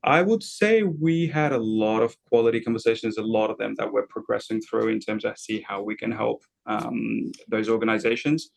I 0.04 0.20
would 0.20 0.42
say 0.42 0.82
we 0.82 1.26
had 1.26 1.52
a 1.52 1.58
lot 1.58 2.02
of 2.02 2.14
quality 2.28 2.60
conversations, 2.60 3.16
a 3.16 3.22
lot 3.22 3.50
of 3.50 3.56
them 3.56 3.74
that 3.78 3.90
we're 3.90 4.06
progressing 4.06 4.60
through 4.60 4.88
in 4.88 5.00
terms 5.00 5.24
of 5.24 5.38
see 5.38 5.64
how 5.66 5.82
we 5.82 5.96
can 5.96 6.12
help 6.12 6.44
um, 6.66 7.32
those 7.48 7.70
organizations. 7.70 8.50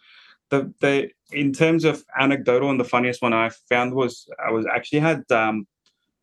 The, 0.50 0.74
the 0.81 1.09
in 1.31 1.53
terms 1.53 1.86
of 1.86 2.03
anecdotal 2.19 2.69
and 2.69 2.79
the 2.79 2.86
funniest 2.86 3.21
one 3.21 3.33
I 3.33 3.50
found 3.69 3.93
was 3.93 4.27
I 4.45 4.51
was 4.51 4.65
actually 4.65 5.00
had 5.00 5.24
um, 5.31 5.67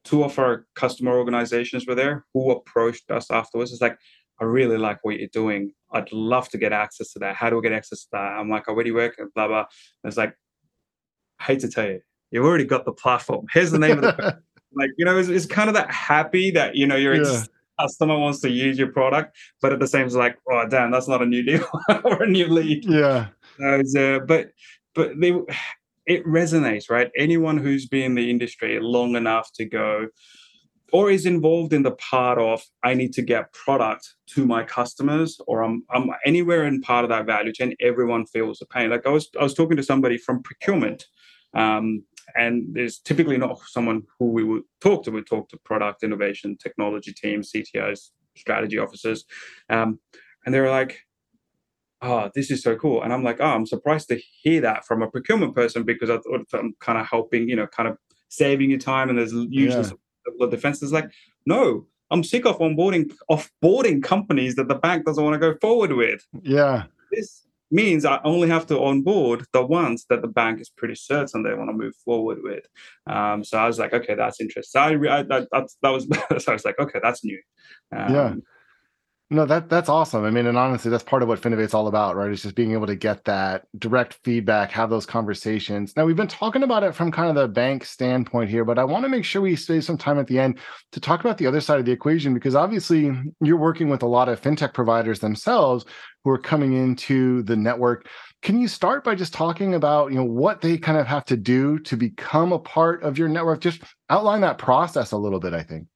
two 0.04 0.22
of 0.22 0.38
our 0.38 0.66
customer 0.74 1.16
organizations 1.16 1.86
were 1.86 1.94
there 1.94 2.24
who 2.34 2.50
approached 2.50 3.10
us 3.10 3.30
afterwards. 3.30 3.72
It's 3.72 3.80
like, 3.80 3.98
I 4.40 4.44
really 4.44 4.78
like 4.78 4.98
what 5.02 5.18
you're 5.18 5.28
doing. 5.28 5.72
I'd 5.92 6.12
love 6.12 6.48
to 6.50 6.58
get 6.58 6.72
access 6.72 7.12
to 7.12 7.18
that. 7.20 7.36
How 7.36 7.50
do 7.50 7.58
I 7.58 7.62
get 7.62 7.72
access 7.72 8.02
to 8.02 8.08
that? 8.12 8.18
I'm 8.18 8.50
like, 8.50 8.68
I 8.68 8.72
already 8.72 8.90
work 8.90 9.14
and 9.18 9.32
blah 9.34 9.48
blah. 9.48 9.60
And 9.60 10.10
it's 10.10 10.16
like, 10.16 10.34
I 11.40 11.44
hate 11.44 11.60
to 11.60 11.68
tell 11.68 11.86
you, 11.86 12.00
you've 12.30 12.44
already 12.44 12.64
got 12.64 12.84
the 12.84 12.92
platform. 12.92 13.46
Here's 13.52 13.70
the 13.70 13.78
name 13.78 14.02
of 14.02 14.02
the 14.02 14.38
like, 14.74 14.90
you 14.98 15.04
know, 15.04 15.16
it's, 15.16 15.28
it's, 15.28 15.46
kind 15.46 15.68
of 15.68 15.74
that 15.74 15.90
happy 15.90 16.50
that 16.50 16.74
you 16.74 16.86
know 16.86 16.96
your 16.96 17.14
yeah. 17.14 17.44
customer 17.80 18.18
wants 18.18 18.40
to 18.40 18.50
use 18.50 18.76
your 18.76 18.90
product, 18.90 19.36
but 19.62 19.72
at 19.72 19.78
the 19.78 19.86
same 19.86 20.08
time, 20.08 20.18
like, 20.18 20.38
oh 20.50 20.66
damn, 20.68 20.90
that's 20.90 21.08
not 21.08 21.22
a 21.22 21.26
new 21.26 21.42
deal 21.42 21.64
or 22.04 22.24
a 22.24 22.28
new 22.28 22.48
lead. 22.48 22.84
Yeah. 22.84 23.28
Uh, 23.64 24.18
but 24.18 24.50
but 24.94 25.12
they 25.20 25.32
it 26.06 26.24
resonates, 26.26 26.90
right? 26.90 27.10
Anyone 27.16 27.58
who's 27.58 27.86
been 27.86 28.04
in 28.04 28.14
the 28.14 28.30
industry 28.30 28.78
long 28.80 29.16
enough 29.16 29.52
to 29.54 29.64
go 29.64 30.08
or 30.92 31.10
is 31.10 31.26
involved 31.26 31.72
in 31.72 31.82
the 31.82 31.92
part 31.92 32.38
of 32.38 32.62
I 32.84 32.94
need 32.94 33.12
to 33.14 33.22
get 33.22 33.52
product 33.52 34.14
to 34.28 34.46
my 34.46 34.62
customers 34.62 35.40
or 35.46 35.64
I'm, 35.64 35.82
I'm 35.90 36.10
anywhere 36.24 36.66
in 36.66 36.82
part 36.82 37.04
of 37.04 37.08
that 37.10 37.26
value 37.26 37.52
chain, 37.52 37.74
everyone 37.80 38.26
feels 38.26 38.58
the 38.58 38.66
pain. 38.66 38.90
Like 38.90 39.06
I 39.06 39.10
was 39.10 39.28
I 39.38 39.42
was 39.42 39.54
talking 39.54 39.76
to 39.76 39.82
somebody 39.82 40.18
from 40.18 40.42
procurement. 40.42 41.06
Um, 41.54 42.04
and 42.36 42.68
there's 42.72 42.98
typically 42.98 43.38
not 43.38 43.60
someone 43.66 44.02
who 44.18 44.30
we 44.30 44.44
would 44.44 44.62
talk 44.80 45.04
to. 45.04 45.10
We 45.10 45.22
talk 45.22 45.48
to 45.48 45.58
product 45.64 46.02
innovation, 46.02 46.56
technology 46.62 47.12
teams, 47.12 47.52
CTOs, 47.52 48.10
strategy 48.36 48.78
officers, 48.78 49.24
um, 49.68 49.98
and 50.44 50.54
they're 50.54 50.70
like, 50.70 51.00
oh, 52.04 52.30
this 52.34 52.50
is 52.50 52.62
so 52.62 52.76
cool. 52.76 53.02
And 53.02 53.12
I'm 53.12 53.24
like, 53.24 53.40
oh, 53.40 53.44
I'm 53.44 53.66
surprised 53.66 54.08
to 54.08 54.20
hear 54.42 54.60
that 54.60 54.84
from 54.84 55.02
a 55.02 55.10
procurement 55.10 55.54
person 55.54 55.84
because 55.84 56.10
I 56.10 56.18
thought 56.18 56.44
I'm 56.52 56.74
kind 56.80 56.98
of 56.98 57.06
helping, 57.06 57.48
you 57.48 57.56
know, 57.56 57.66
kind 57.66 57.88
of 57.88 57.96
saving 58.28 58.70
you 58.70 58.78
time. 58.78 59.08
And 59.08 59.18
there's 59.18 59.32
usually 59.32 59.84
yeah. 59.84 60.32
the 60.38 60.48
defense 60.48 60.82
is 60.82 60.92
like, 60.92 61.10
no, 61.46 61.86
I'm 62.10 62.22
sick 62.22 62.46
of 62.46 62.58
onboarding 62.58 63.12
offboarding 63.30 64.02
companies 64.02 64.54
that 64.56 64.68
the 64.68 64.74
bank 64.74 65.06
doesn't 65.06 65.22
want 65.22 65.34
to 65.34 65.38
go 65.38 65.58
forward 65.60 65.92
with. 65.92 66.24
Yeah. 66.42 66.84
This 67.10 67.46
means 67.70 68.04
I 68.04 68.20
only 68.22 68.48
have 68.48 68.66
to 68.66 68.80
onboard 68.80 69.46
the 69.52 69.64
ones 69.64 70.04
that 70.10 70.22
the 70.22 70.28
bank 70.28 70.60
is 70.60 70.68
pretty 70.68 70.94
certain 70.94 71.42
they 71.42 71.54
want 71.54 71.70
to 71.70 71.76
move 71.76 71.94
forward 72.04 72.38
with. 72.42 72.66
Um, 73.08 73.42
so 73.42 73.58
I 73.58 73.66
was 73.66 73.78
like, 73.78 73.94
okay, 73.94 74.14
that's 74.14 74.40
interesting. 74.40 74.80
I, 74.80 75.18
I 75.18 75.22
that, 75.22 75.48
that, 75.50 75.68
that 75.82 75.90
was 75.90 76.04
so 76.44 76.52
I 76.52 76.54
was 76.54 76.64
like, 76.64 76.78
okay, 76.78 77.00
that's 77.02 77.24
new. 77.24 77.40
Um, 77.96 78.14
yeah. 78.14 78.34
No, 79.34 79.44
that 79.46 79.68
that's 79.68 79.88
awesome. 79.88 80.24
I 80.24 80.30
mean, 80.30 80.46
and 80.46 80.56
honestly, 80.56 80.92
that's 80.92 81.02
part 81.02 81.20
of 81.20 81.28
what 81.28 81.40
Finovate's 81.40 81.74
all 81.74 81.88
about, 81.88 82.14
right? 82.14 82.30
It's 82.30 82.42
just 82.42 82.54
being 82.54 82.70
able 82.70 82.86
to 82.86 82.94
get 82.94 83.24
that 83.24 83.66
direct 83.80 84.14
feedback, 84.22 84.70
have 84.70 84.90
those 84.90 85.06
conversations. 85.06 85.96
Now, 85.96 86.04
we've 86.04 86.14
been 86.14 86.28
talking 86.28 86.62
about 86.62 86.84
it 86.84 86.94
from 86.94 87.10
kind 87.10 87.28
of 87.28 87.34
the 87.34 87.48
bank 87.48 87.84
standpoint 87.84 88.48
here, 88.48 88.64
but 88.64 88.78
I 88.78 88.84
want 88.84 89.04
to 89.04 89.08
make 89.08 89.24
sure 89.24 89.42
we 89.42 89.56
save 89.56 89.82
some 89.82 89.98
time 89.98 90.20
at 90.20 90.28
the 90.28 90.38
end 90.38 90.60
to 90.92 91.00
talk 91.00 91.18
about 91.18 91.36
the 91.36 91.48
other 91.48 91.60
side 91.60 91.80
of 91.80 91.84
the 91.84 91.90
equation 91.90 92.32
because 92.32 92.54
obviously 92.54 93.10
you're 93.40 93.56
working 93.56 93.88
with 93.88 94.04
a 94.04 94.06
lot 94.06 94.28
of 94.28 94.40
fintech 94.40 94.72
providers 94.72 95.18
themselves 95.18 95.84
who 96.22 96.30
are 96.30 96.38
coming 96.38 96.74
into 96.74 97.42
the 97.42 97.56
network. 97.56 98.06
Can 98.42 98.60
you 98.60 98.68
start 98.68 99.02
by 99.02 99.16
just 99.16 99.34
talking 99.34 99.74
about, 99.74 100.12
you 100.12 100.16
know, 100.16 100.24
what 100.24 100.60
they 100.60 100.78
kind 100.78 100.96
of 100.96 101.08
have 101.08 101.24
to 101.24 101.36
do 101.36 101.80
to 101.80 101.96
become 101.96 102.52
a 102.52 102.58
part 102.60 103.02
of 103.02 103.18
your 103.18 103.28
network? 103.28 103.60
Just 103.60 103.82
outline 104.10 104.42
that 104.42 104.58
process 104.58 105.10
a 105.10 105.18
little 105.18 105.40
bit, 105.40 105.54
I 105.54 105.64
think. 105.64 105.88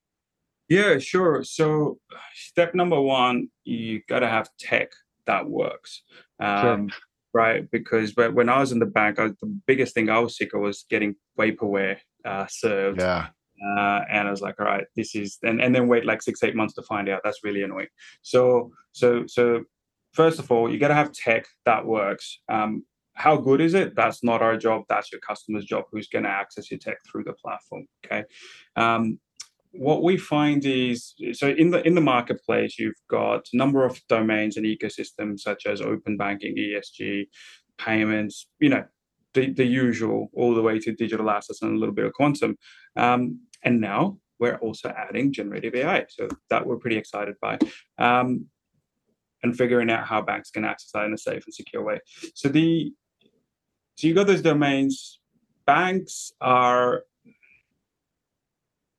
Yeah, 0.68 0.98
sure. 0.98 1.44
So, 1.44 1.98
step 2.34 2.74
number 2.74 3.00
one, 3.00 3.48
you 3.64 4.02
got 4.08 4.20
to 4.20 4.28
have 4.28 4.50
tech 4.58 4.90
that 5.26 5.48
works. 5.48 6.02
Um, 6.40 6.88
sure. 6.88 6.98
Right, 7.34 7.70
because 7.70 8.16
when 8.16 8.48
I 8.48 8.58
was 8.58 8.72
in 8.72 8.78
the 8.78 8.86
bank, 8.86 9.18
I, 9.18 9.28
the 9.28 9.60
biggest 9.66 9.94
thing 9.94 10.08
I 10.08 10.18
was 10.18 10.36
sick 10.36 10.54
of 10.54 10.60
was 10.60 10.86
getting 10.88 11.14
vaporware 11.38 11.98
uh, 12.24 12.46
served. 12.48 13.00
Yeah. 13.00 13.28
Uh, 13.76 14.00
and 14.10 14.26
I 14.26 14.30
was 14.30 14.40
like, 14.40 14.58
all 14.58 14.66
right, 14.66 14.86
this 14.96 15.14
is, 15.14 15.38
and, 15.42 15.60
and 15.60 15.74
then 15.74 15.88
wait 15.88 16.06
like 16.06 16.22
six, 16.22 16.42
eight 16.42 16.56
months 16.56 16.74
to 16.74 16.82
find 16.82 17.08
out. 17.08 17.20
That's 17.22 17.44
really 17.44 17.62
annoying. 17.62 17.88
So, 18.22 18.72
so, 18.92 19.24
so 19.26 19.64
first 20.14 20.38
of 20.38 20.50
all, 20.50 20.72
you 20.72 20.78
got 20.78 20.88
to 20.88 20.94
have 20.94 21.12
tech 21.12 21.46
that 21.64 21.84
works. 21.84 22.40
Um, 22.48 22.84
how 23.14 23.36
good 23.36 23.60
is 23.60 23.74
it? 23.74 23.94
That's 23.94 24.24
not 24.24 24.42
our 24.42 24.56
job. 24.56 24.84
That's 24.88 25.12
your 25.12 25.20
customer's 25.20 25.64
job 25.64 25.84
who's 25.92 26.08
going 26.08 26.24
to 26.24 26.30
access 26.30 26.70
your 26.70 26.78
tech 26.78 26.98
through 27.04 27.24
the 27.24 27.34
platform. 27.34 27.86
Okay. 28.06 28.24
Um, 28.74 29.18
what 29.72 30.02
we 30.02 30.16
find 30.16 30.64
is 30.64 31.14
so 31.32 31.48
in 31.48 31.70
the 31.70 31.86
in 31.86 31.94
the 31.94 32.00
marketplace 32.00 32.78
you've 32.78 33.00
got 33.08 33.46
a 33.52 33.56
number 33.56 33.84
of 33.84 34.00
domains 34.08 34.56
and 34.56 34.64
ecosystems 34.64 35.40
such 35.40 35.66
as 35.66 35.80
open 35.80 36.16
banking 36.16 36.56
esg 36.56 37.26
payments 37.76 38.48
you 38.60 38.68
know 38.68 38.84
the, 39.34 39.52
the 39.52 39.64
usual 39.64 40.30
all 40.32 40.54
the 40.54 40.62
way 40.62 40.78
to 40.78 40.92
digital 40.92 41.30
assets 41.30 41.62
and 41.62 41.76
a 41.76 41.78
little 41.78 41.94
bit 41.94 42.06
of 42.06 42.12
quantum. 42.12 42.56
Um, 42.96 43.40
and 43.62 43.80
now 43.80 44.18
we're 44.38 44.56
also 44.56 44.88
adding 44.88 45.32
generative 45.32 45.74
ai 45.74 46.06
so 46.08 46.28
that 46.50 46.64
we're 46.64 46.78
pretty 46.78 46.96
excited 46.96 47.34
by 47.40 47.58
um, 47.98 48.46
and 49.42 49.56
figuring 49.56 49.90
out 49.90 50.06
how 50.06 50.22
banks 50.22 50.50
can 50.50 50.64
access 50.64 50.90
that 50.92 51.04
in 51.04 51.12
a 51.12 51.18
safe 51.18 51.44
and 51.44 51.54
secure 51.54 51.84
way. 51.84 51.98
So 52.34 52.48
the 52.48 52.92
so 53.96 54.06
you 54.06 54.14
got 54.14 54.28
those 54.28 54.42
domains. 54.42 55.20
Banks 55.66 56.32
are 56.40 57.02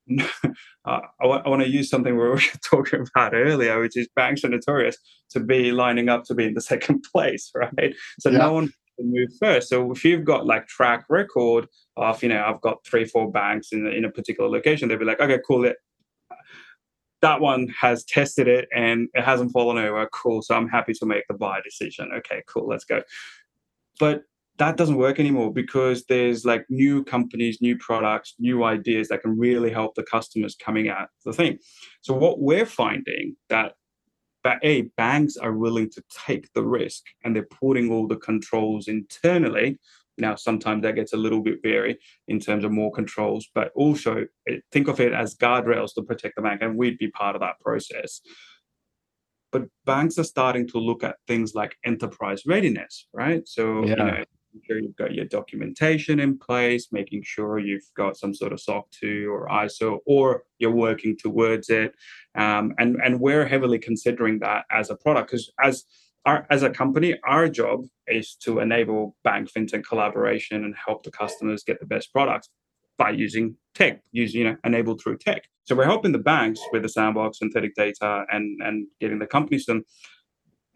Uh, 0.86 1.02
I, 1.22 1.28
want, 1.28 1.46
want 1.46 1.62
to 1.62 1.70
use 1.70 1.90
something 1.90 2.14
we 2.18 2.22
were 2.22 2.40
talking 2.64 3.06
about 3.16 3.36
earlier, 3.36 3.80
which 3.80 3.98
is 3.98 4.08
banks 4.16 4.44
are 4.44 4.50
notorious 4.50 4.98
to 5.30 5.40
be 5.40 5.72
lining 5.72 6.10
up 6.10 6.24
to 6.24 6.34
be 6.34 6.46
in 6.46 6.54
the 6.54 6.62
second 6.74 7.04
place, 7.12 7.52
right? 7.54 7.94
So 8.20 8.30
yeah. 8.30 8.40
no 8.40 8.54
one 8.54 8.74
can 8.98 9.12
move 9.12 9.30
first. 9.40 9.70
So 9.70 9.92
if 9.92 10.04
you've 10.04 10.26
got 10.26 10.48
like 10.48 10.68
track 10.68 11.04
record 11.10 11.68
of, 11.98 12.24
you 12.24 12.30
know, 12.30 12.44
I've 12.44 12.62
got 12.62 12.84
three, 12.86 13.06
four 13.06 13.30
banks 13.30 13.72
in, 13.72 13.86
in 13.88 14.06
a 14.06 14.10
particular 14.10 14.50
location, 14.50 14.88
they'd 14.88 14.98
be 14.98 15.06
like, 15.06 15.20
okay, 15.20 15.40
cool. 15.46 15.66
It, 15.66 15.76
that 17.22 17.42
one 17.42 17.68
has 17.80 18.06
tested 18.06 18.48
it 18.48 18.70
and 18.74 19.10
it 19.14 19.24
hasn't 19.24 19.52
fallen 19.52 19.78
over. 19.78 20.08
Cool. 20.14 20.42
So 20.42 20.56
I'm 20.56 20.70
happy 20.70 20.94
to 20.94 21.06
make 21.06 21.26
the 21.28 21.34
buy 21.34 21.60
decision. 21.62 22.10
Okay, 22.16 22.42
cool. 22.48 22.68
Let's 22.68 22.86
go. 22.86 23.04
But 24.00 24.24
that 24.60 24.76
doesn't 24.76 24.98
work 24.98 25.20
anymore 25.20 25.52
because 25.54 26.06
there's 26.06 26.44
like 26.46 26.66
new 26.70 27.04
companies, 27.04 27.60
new 27.62 27.78
products, 27.78 28.36
new 28.40 28.66
ideas 28.66 29.08
that 29.08 29.22
can 29.22 29.38
really 29.38 29.72
help 29.72 29.96
the 29.96 30.04
customers 30.04 30.56
coming 30.56 30.90
at 30.90 31.10
the 31.26 31.34
thing. 31.34 31.58
So 32.02 32.14
what 32.14 32.40
we're 32.40 32.66
finding 32.66 33.36
that 33.50 33.74
that 34.46 34.60
a 34.64 34.84
banks 34.96 35.36
are 35.36 35.52
willing 35.52 35.90
to 35.90 36.02
take 36.26 36.48
the 36.54 36.64
risk 36.64 37.04
and 37.24 37.36
they're 37.36 37.48
putting 37.60 37.92
all 37.92 38.08
the 38.08 38.16
controls 38.16 38.88
internally. 38.88 39.78
Now 40.18 40.36
sometimes 40.36 40.84
that 40.84 40.96
gets 40.96 41.12
a 41.12 41.18
little 41.18 41.42
bit 41.42 41.60
varied 41.62 41.98
in 42.28 42.40
terms 42.40 42.64
of 42.64 42.72
more 42.72 42.92
controls, 42.92 43.48
but 43.54 43.72
also 43.76 44.26
eh, 44.48 44.60
think 44.72 44.88
of 44.88 45.00
it 45.00 45.14
as 45.14 45.36
guardrails 45.36 45.94
to 45.96 46.04
protect 46.04 46.36
the 46.36 46.42
bank, 46.42 46.62
and 46.62 46.78
we'd 46.78 46.98
be 46.98 47.12
part 47.12 47.36
of 47.36 47.42
that 47.42 47.60
process 47.60 48.22
but 49.52 49.64
banks 49.84 50.20
are 50.20 50.24
starting 50.24 50.68
to 50.68 50.78
look 50.78 51.04
at 51.04 51.16
things 51.28 51.56
like 51.56 51.76
enterprise 51.84 52.44
readiness, 52.46 53.08
right? 53.14 53.48
So, 53.48 53.84
yeah. 53.84 53.90
you 53.90 53.96
know, 53.96 54.24
sure 54.66 54.80
you've 54.80 54.96
got 54.96 55.14
your 55.14 55.26
documentation 55.26 56.20
in 56.20 56.38
place, 56.38 56.88
making 56.92 57.24
sure 57.24 57.60
you've 57.60 57.90
got 57.96 58.18
some 58.18 58.34
sort 58.34 58.54
of 58.54 58.60
SOC 58.60 58.90
2 58.92 59.32
or 59.32 59.48
ISO, 59.48 60.00
or 60.06 60.44
you're 60.58 60.72
working 60.72 61.18
towards 61.18 61.70
it. 61.70 61.94
Um, 62.36 62.74
and, 62.78 62.98
and 63.04 63.20
we're 63.20 63.48
heavily 63.48 63.80
considering 63.80 64.40
that 64.40 64.66
as 64.72 64.90
a 64.90 64.96
product 64.96 65.32
because 65.32 65.52
as 65.62 65.86
our, 66.26 66.46
as 66.50 66.64
a 66.64 66.70
company, 66.70 67.18
our 67.26 67.48
job 67.48 67.86
is 68.08 68.36
to 68.44 68.60
enable 68.60 69.16
bank 69.24 69.50
fintech 69.52 69.84
collaboration 69.84 70.64
and 70.64 70.76
help 70.76 71.04
the 71.04 71.12
customers 71.12 71.64
get 71.64 71.80
the 71.80 71.86
best 71.86 72.12
products 72.12 72.50
by 72.98 73.10
using 73.10 73.56
tech, 73.74 74.02
using 74.12 74.42
you 74.42 74.48
know, 74.50 74.58
enabled 74.64 75.02
through 75.02 75.18
tech. 75.18 75.48
So 75.64 75.76
we're 75.76 75.86
helping 75.86 76.12
the 76.12 76.20
banks 76.20 76.60
with 76.72 76.84
the 76.84 76.90
sandbox, 76.90 77.40
synthetic 77.40 77.74
data, 77.76 78.26
and 78.32 78.60
and 78.62 78.88
getting 79.00 79.20
the 79.20 79.28
companies 79.28 79.66
done. 79.66 79.84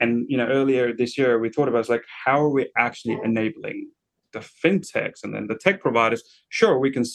And 0.04 0.26
you 0.28 0.36
know, 0.36 0.48
earlier 0.48 0.94
this 0.94 1.18
year, 1.18 1.40
we 1.40 1.50
thought 1.50 1.70
about 1.70 1.88
like 1.88 2.04
how 2.26 2.38
are 2.44 2.50
we 2.50 2.70
actually 2.78 3.18
enabling 3.24 3.90
the 4.34 4.40
fintechs 4.40 5.24
and 5.24 5.34
then 5.34 5.48
the 5.48 5.56
tech 5.56 5.80
providers? 5.80 6.22
Sure, 6.50 6.78
we 6.78 6.92
can 6.92 7.06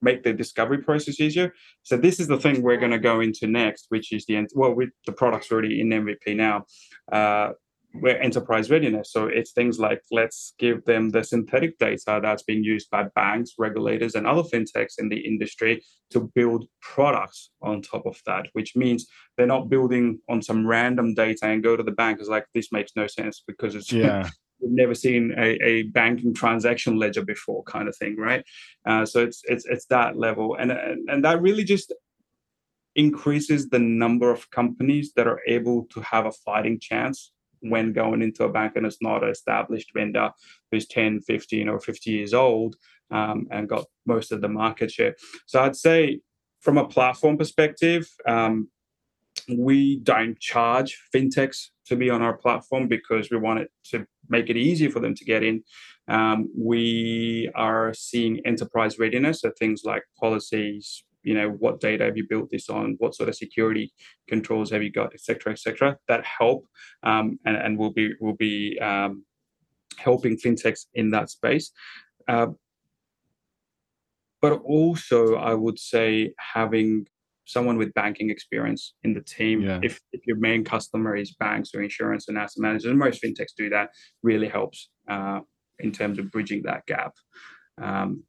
make 0.00 0.22
the 0.22 0.32
discovery 0.32 0.78
process 0.78 1.18
easier. 1.18 1.52
So 1.82 1.96
this 1.96 2.20
is 2.20 2.28
the 2.28 2.38
thing 2.38 2.62
we're 2.62 2.76
going 2.76 2.92
to 2.92 3.00
go 3.00 3.18
into 3.18 3.48
next, 3.48 3.86
which 3.88 4.12
is 4.12 4.24
the 4.26 4.36
end, 4.36 4.50
well, 4.54 4.72
with 4.72 4.90
the 5.04 5.12
product's 5.12 5.50
already 5.50 5.80
in 5.80 5.88
MVP 5.88 6.36
now. 6.36 6.64
Uh, 7.10 7.54
we're 7.94 8.18
enterprise 8.18 8.70
readiness. 8.70 9.12
So 9.12 9.26
it's 9.26 9.52
things 9.52 9.78
like 9.78 10.02
let's 10.10 10.54
give 10.58 10.84
them 10.84 11.10
the 11.10 11.24
synthetic 11.24 11.78
data 11.78 12.20
that's 12.22 12.42
being 12.42 12.62
used 12.62 12.90
by 12.90 13.04
banks, 13.14 13.52
regulators, 13.58 14.14
and 14.14 14.26
other 14.26 14.42
fintechs 14.42 14.98
in 14.98 15.08
the 15.08 15.18
industry 15.18 15.82
to 16.10 16.30
build 16.34 16.66
products 16.80 17.50
on 17.62 17.82
top 17.82 18.06
of 18.06 18.20
that, 18.26 18.46
which 18.52 18.76
means 18.76 19.06
they're 19.36 19.46
not 19.46 19.68
building 19.68 20.20
on 20.28 20.42
some 20.42 20.66
random 20.66 21.14
data 21.14 21.46
and 21.46 21.62
go 21.62 21.76
to 21.76 21.82
the 21.82 21.90
bank. 21.90 22.20
It's 22.20 22.28
like 22.28 22.46
this 22.54 22.72
makes 22.72 22.92
no 22.94 23.06
sense 23.06 23.42
because 23.46 23.74
it's 23.74 23.90
yeah. 23.90 24.28
we've 24.60 24.72
never 24.72 24.94
seen 24.94 25.32
a, 25.38 25.56
a, 25.64 25.82
banking 25.84 26.34
transaction 26.34 26.96
ledger 26.96 27.24
before, 27.24 27.62
kind 27.62 27.88
of 27.88 27.96
thing, 27.96 28.16
right? 28.16 28.44
Uh, 28.84 29.06
so 29.06 29.22
it's 29.22 29.42
it's 29.44 29.64
it's 29.66 29.86
that 29.86 30.16
level, 30.16 30.56
and, 30.56 30.72
and 30.72 31.08
and 31.08 31.24
that 31.24 31.40
really 31.40 31.64
just 31.64 31.94
increases 32.96 33.68
the 33.68 33.78
number 33.78 34.30
of 34.30 34.50
companies 34.50 35.12
that 35.14 35.28
are 35.28 35.40
able 35.46 35.84
to 35.84 36.00
have 36.00 36.26
a 36.26 36.32
fighting 36.32 36.78
chance 36.80 37.30
when 37.60 37.92
going 37.92 38.22
into 38.22 38.44
a 38.44 38.48
bank 38.48 38.74
and 38.76 38.86
it's 38.86 39.02
not 39.02 39.22
an 39.22 39.30
established 39.30 39.92
vendor 39.94 40.30
who's 40.70 40.86
10, 40.86 41.20
15, 41.20 41.68
or 41.68 41.80
50 41.80 42.10
years 42.10 42.34
old 42.34 42.76
um, 43.10 43.46
and 43.50 43.68
got 43.68 43.86
most 44.06 44.32
of 44.32 44.40
the 44.40 44.48
market 44.48 44.90
share. 44.90 45.14
So 45.46 45.62
I'd 45.62 45.76
say 45.76 46.20
from 46.60 46.78
a 46.78 46.88
platform 46.88 47.36
perspective, 47.36 48.08
um, 48.26 48.68
we 49.48 49.98
don't 50.00 50.38
charge 50.38 51.00
fintechs 51.14 51.68
to 51.86 51.96
be 51.96 52.10
on 52.10 52.22
our 52.22 52.36
platform 52.36 52.88
because 52.88 53.30
we 53.30 53.38
want 53.38 53.60
it 53.60 53.70
to 53.84 54.06
make 54.28 54.50
it 54.50 54.56
easier 54.56 54.90
for 54.90 55.00
them 55.00 55.14
to 55.14 55.24
get 55.24 55.42
in. 55.42 55.62
Um, 56.06 56.50
we 56.56 57.50
are 57.54 57.94
seeing 57.94 58.40
enterprise 58.46 58.98
readiness, 58.98 59.42
so 59.42 59.50
things 59.58 59.82
like 59.84 60.02
policies, 60.18 61.04
you 61.22 61.34
know 61.34 61.50
what 61.50 61.80
data 61.80 62.04
have 62.04 62.16
you 62.16 62.26
built 62.28 62.50
this 62.50 62.68
on? 62.68 62.96
What 62.98 63.14
sort 63.14 63.28
of 63.28 63.34
security 63.34 63.92
controls 64.28 64.70
have 64.70 64.82
you 64.82 64.90
got 64.90 65.14
etc 65.14 65.52
etc 65.52 65.96
that 66.08 66.24
help 66.24 66.66
um, 67.02 67.38
and, 67.44 67.56
and 67.56 67.78
will 67.78 67.92
be 67.92 68.12
will 68.20 68.36
be 68.36 68.78
um, 68.80 69.24
helping 69.96 70.36
fintechs 70.36 70.86
in 70.94 71.10
that 71.10 71.30
space. 71.30 71.72
Uh, 72.26 72.48
but 74.40 74.52
also 74.62 75.34
i 75.34 75.52
would 75.52 75.78
say 75.78 76.32
having 76.38 77.04
someone 77.44 77.78
with 77.78 77.92
banking 77.94 78.28
experience 78.28 78.94
in 79.04 79.14
the 79.14 79.22
team 79.22 79.62
yeah. 79.62 79.80
if, 79.82 79.98
if 80.12 80.26
your 80.26 80.36
main 80.36 80.62
customer 80.62 81.16
is 81.16 81.34
banks 81.36 81.70
or 81.74 81.82
insurance 81.82 82.28
and 82.28 82.36
asset 82.36 82.60
managers 82.60 82.84
and 82.84 82.98
most 82.98 83.22
fintechs 83.22 83.54
do 83.56 83.70
that 83.70 83.88
really 84.22 84.46
helps 84.46 84.90
uh, 85.08 85.40
in 85.78 85.92
terms 85.92 86.18
of 86.18 86.30
bridging 86.30 86.62
that 86.62 86.84
gap. 86.86 87.14
Um, 87.80 88.24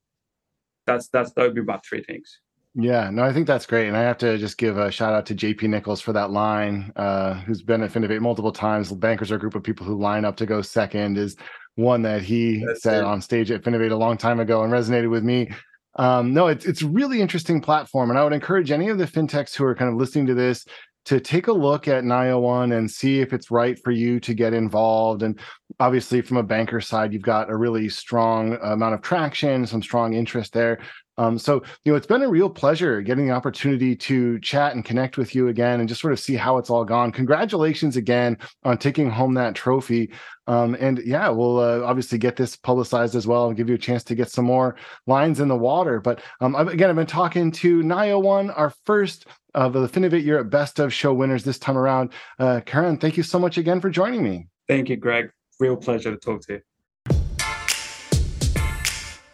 that's 0.86 1.10
that's 1.10 1.34
that 1.34 1.44
would 1.44 1.56
be 1.56 1.62
about 1.62 1.86
three 1.86 2.04
things 2.04 2.40
yeah, 2.76 3.10
no, 3.10 3.24
I 3.24 3.34
think 3.34 3.48
that's 3.48 3.66
great. 3.66 3.88
And 3.88 3.98
I 3.98 4.02
have 4.02 4.18
to 4.20 4.38
just 4.38 4.58
give 4.58 4.78
a 4.78 4.92
shout 4.92 5.14
out 5.14 5.26
to 5.28 5.36
JP 5.36 5.64
Nicols 5.64 6.02
for 6.02 6.14
that 6.14 6.32
line, 6.32 6.92
uh, 6.96 7.36
who's 7.42 7.62
been 7.62 7.82
at 7.82 7.92
Finovate 7.92 8.22
multiple 8.22 8.52
times. 8.52 8.92
Bankers 8.92 9.32
are 9.32 9.36
a 9.36 9.40
group 9.40 9.56
of 9.56 9.64
people 9.64 9.86
who 9.86 10.00
line 10.00 10.26
up 10.26 10.38
to 10.38 10.46
go 10.46 10.62
second, 10.62 11.18
is 11.18 11.36
one 11.76 12.02
that 12.04 12.22
he 12.22 12.64
that's 12.66 12.84
said 12.84 13.00
it. 13.00 13.06
on 13.06 13.22
stage 13.22 13.50
at 13.52 13.64
Finovate 13.64 13.92
a 13.92 13.96
long 13.96 14.18
time 14.18 14.40
ago 14.40 14.64
and 14.64 14.72
resonated 14.72 15.10
with 15.10 15.24
me. 15.24 15.50
Um, 15.96 16.34
no, 16.34 16.48
it's 16.48 16.66
it's 16.66 16.84
really 16.84 17.22
interesting 17.22 17.60
platform. 17.60 18.10
And 18.10 18.20
I 18.20 18.24
would 18.24 18.34
encourage 18.34 18.72
any 18.72 18.90
of 18.90 18.98
the 18.98 19.06
fintechs 19.06 19.56
who 19.56 19.66
are 19.66 19.76
kind 19.76 19.92
of 19.92 19.98
listening 19.98 20.28
to 20.28 20.36
this 20.36 20.66
to 21.06 21.20
take 21.20 21.48
a 21.48 21.52
look 21.52 21.88
at 21.88 22.04
NayaOne 22.04 22.78
and 22.78 22.90
see 22.90 23.20
if 23.20 23.34
it's 23.34 23.50
right 23.50 23.80
for 23.84 23.92
you 23.92 24.20
to 24.20 24.34
get 24.34 24.54
involved. 24.54 25.24
And 25.24 25.40
obviously, 25.80 26.22
from 26.22 26.38
a 26.38 26.44
banker 26.44 26.82
side, 26.82 27.14
you've 27.14 27.24
got 27.24 27.50
a 27.50 27.58
really 27.58 27.90
strong 27.90 28.58
amount 28.62 28.94
of 28.94 29.02
traction, 29.02 29.66
some 29.66 29.82
strong 29.82 30.14
interest 30.14 30.54
there. 30.54 30.80
Um, 31.20 31.38
so, 31.38 31.62
you 31.84 31.92
know, 31.92 31.98
it's 31.98 32.08
been 32.08 32.24
a 32.24 32.30
real 32.30 32.50
pleasure 32.50 33.02
getting 33.02 33.28
the 33.28 33.34
opportunity 33.34 33.94
to 33.94 34.40
chat 34.40 34.74
and 34.74 34.86
connect 34.86 35.18
with 35.18 35.36
you 35.36 35.50
again 35.50 35.82
and 35.82 35.90
just 35.90 36.00
sort 36.00 36.14
of 36.14 36.20
see 36.20 36.36
how 36.36 36.58
it's 36.58 36.70
all 36.70 36.86
gone. 36.86 37.12
Congratulations 37.12 37.98
again 37.98 38.38
on 38.64 38.78
taking 38.78 39.10
home 39.10 39.34
that 39.34 39.54
trophy. 39.54 40.12
Um, 40.48 40.78
and 40.80 41.00
yeah, 41.00 41.28
we'll 41.28 41.60
uh, 41.60 41.82
obviously 41.84 42.18
get 42.18 42.38
this 42.38 42.56
publicized 42.56 43.16
as 43.16 43.28
well 43.28 43.50
and 43.50 43.58
give 43.58 43.68
you 43.68 43.76
a 43.76 43.80
chance 43.80 44.04
to 44.06 44.16
get 44.16 44.32
some 44.32 44.46
more 44.46 44.78
lines 45.08 45.42
in 45.42 45.50
the 45.50 45.58
water. 45.58 46.00
But 46.00 46.22
um, 46.40 46.56
again, 46.56 46.90
I've 46.90 46.96
been 46.96 47.06
talking 47.06 47.52
to 47.52 47.84
NayaOne, 47.84 48.58
our 48.58 48.74
first 48.86 49.28
of 49.54 49.74
the 49.74 49.90
Finovate 49.90 50.24
Europe 50.24 50.50
Best 50.50 50.80
of 50.80 50.94
Show 50.94 51.14
winners 51.14 51.44
this 51.44 51.60
time 51.60 51.78
around. 51.78 52.14
Uh, 52.40 52.62
Karan, 52.66 52.98
thank 52.98 53.18
you 53.18 53.24
so 53.24 53.38
much 53.38 53.58
again 53.58 53.82
for 53.82 53.90
joining 53.90 54.24
me. 54.24 54.48
Thank 54.70 54.88
you, 54.88 54.96
Greg. 54.96 55.32
Real 55.60 55.76
pleasure 55.76 56.12
to 56.12 56.18
talk 56.18 56.42
to 56.44 56.54
you. 56.54 56.62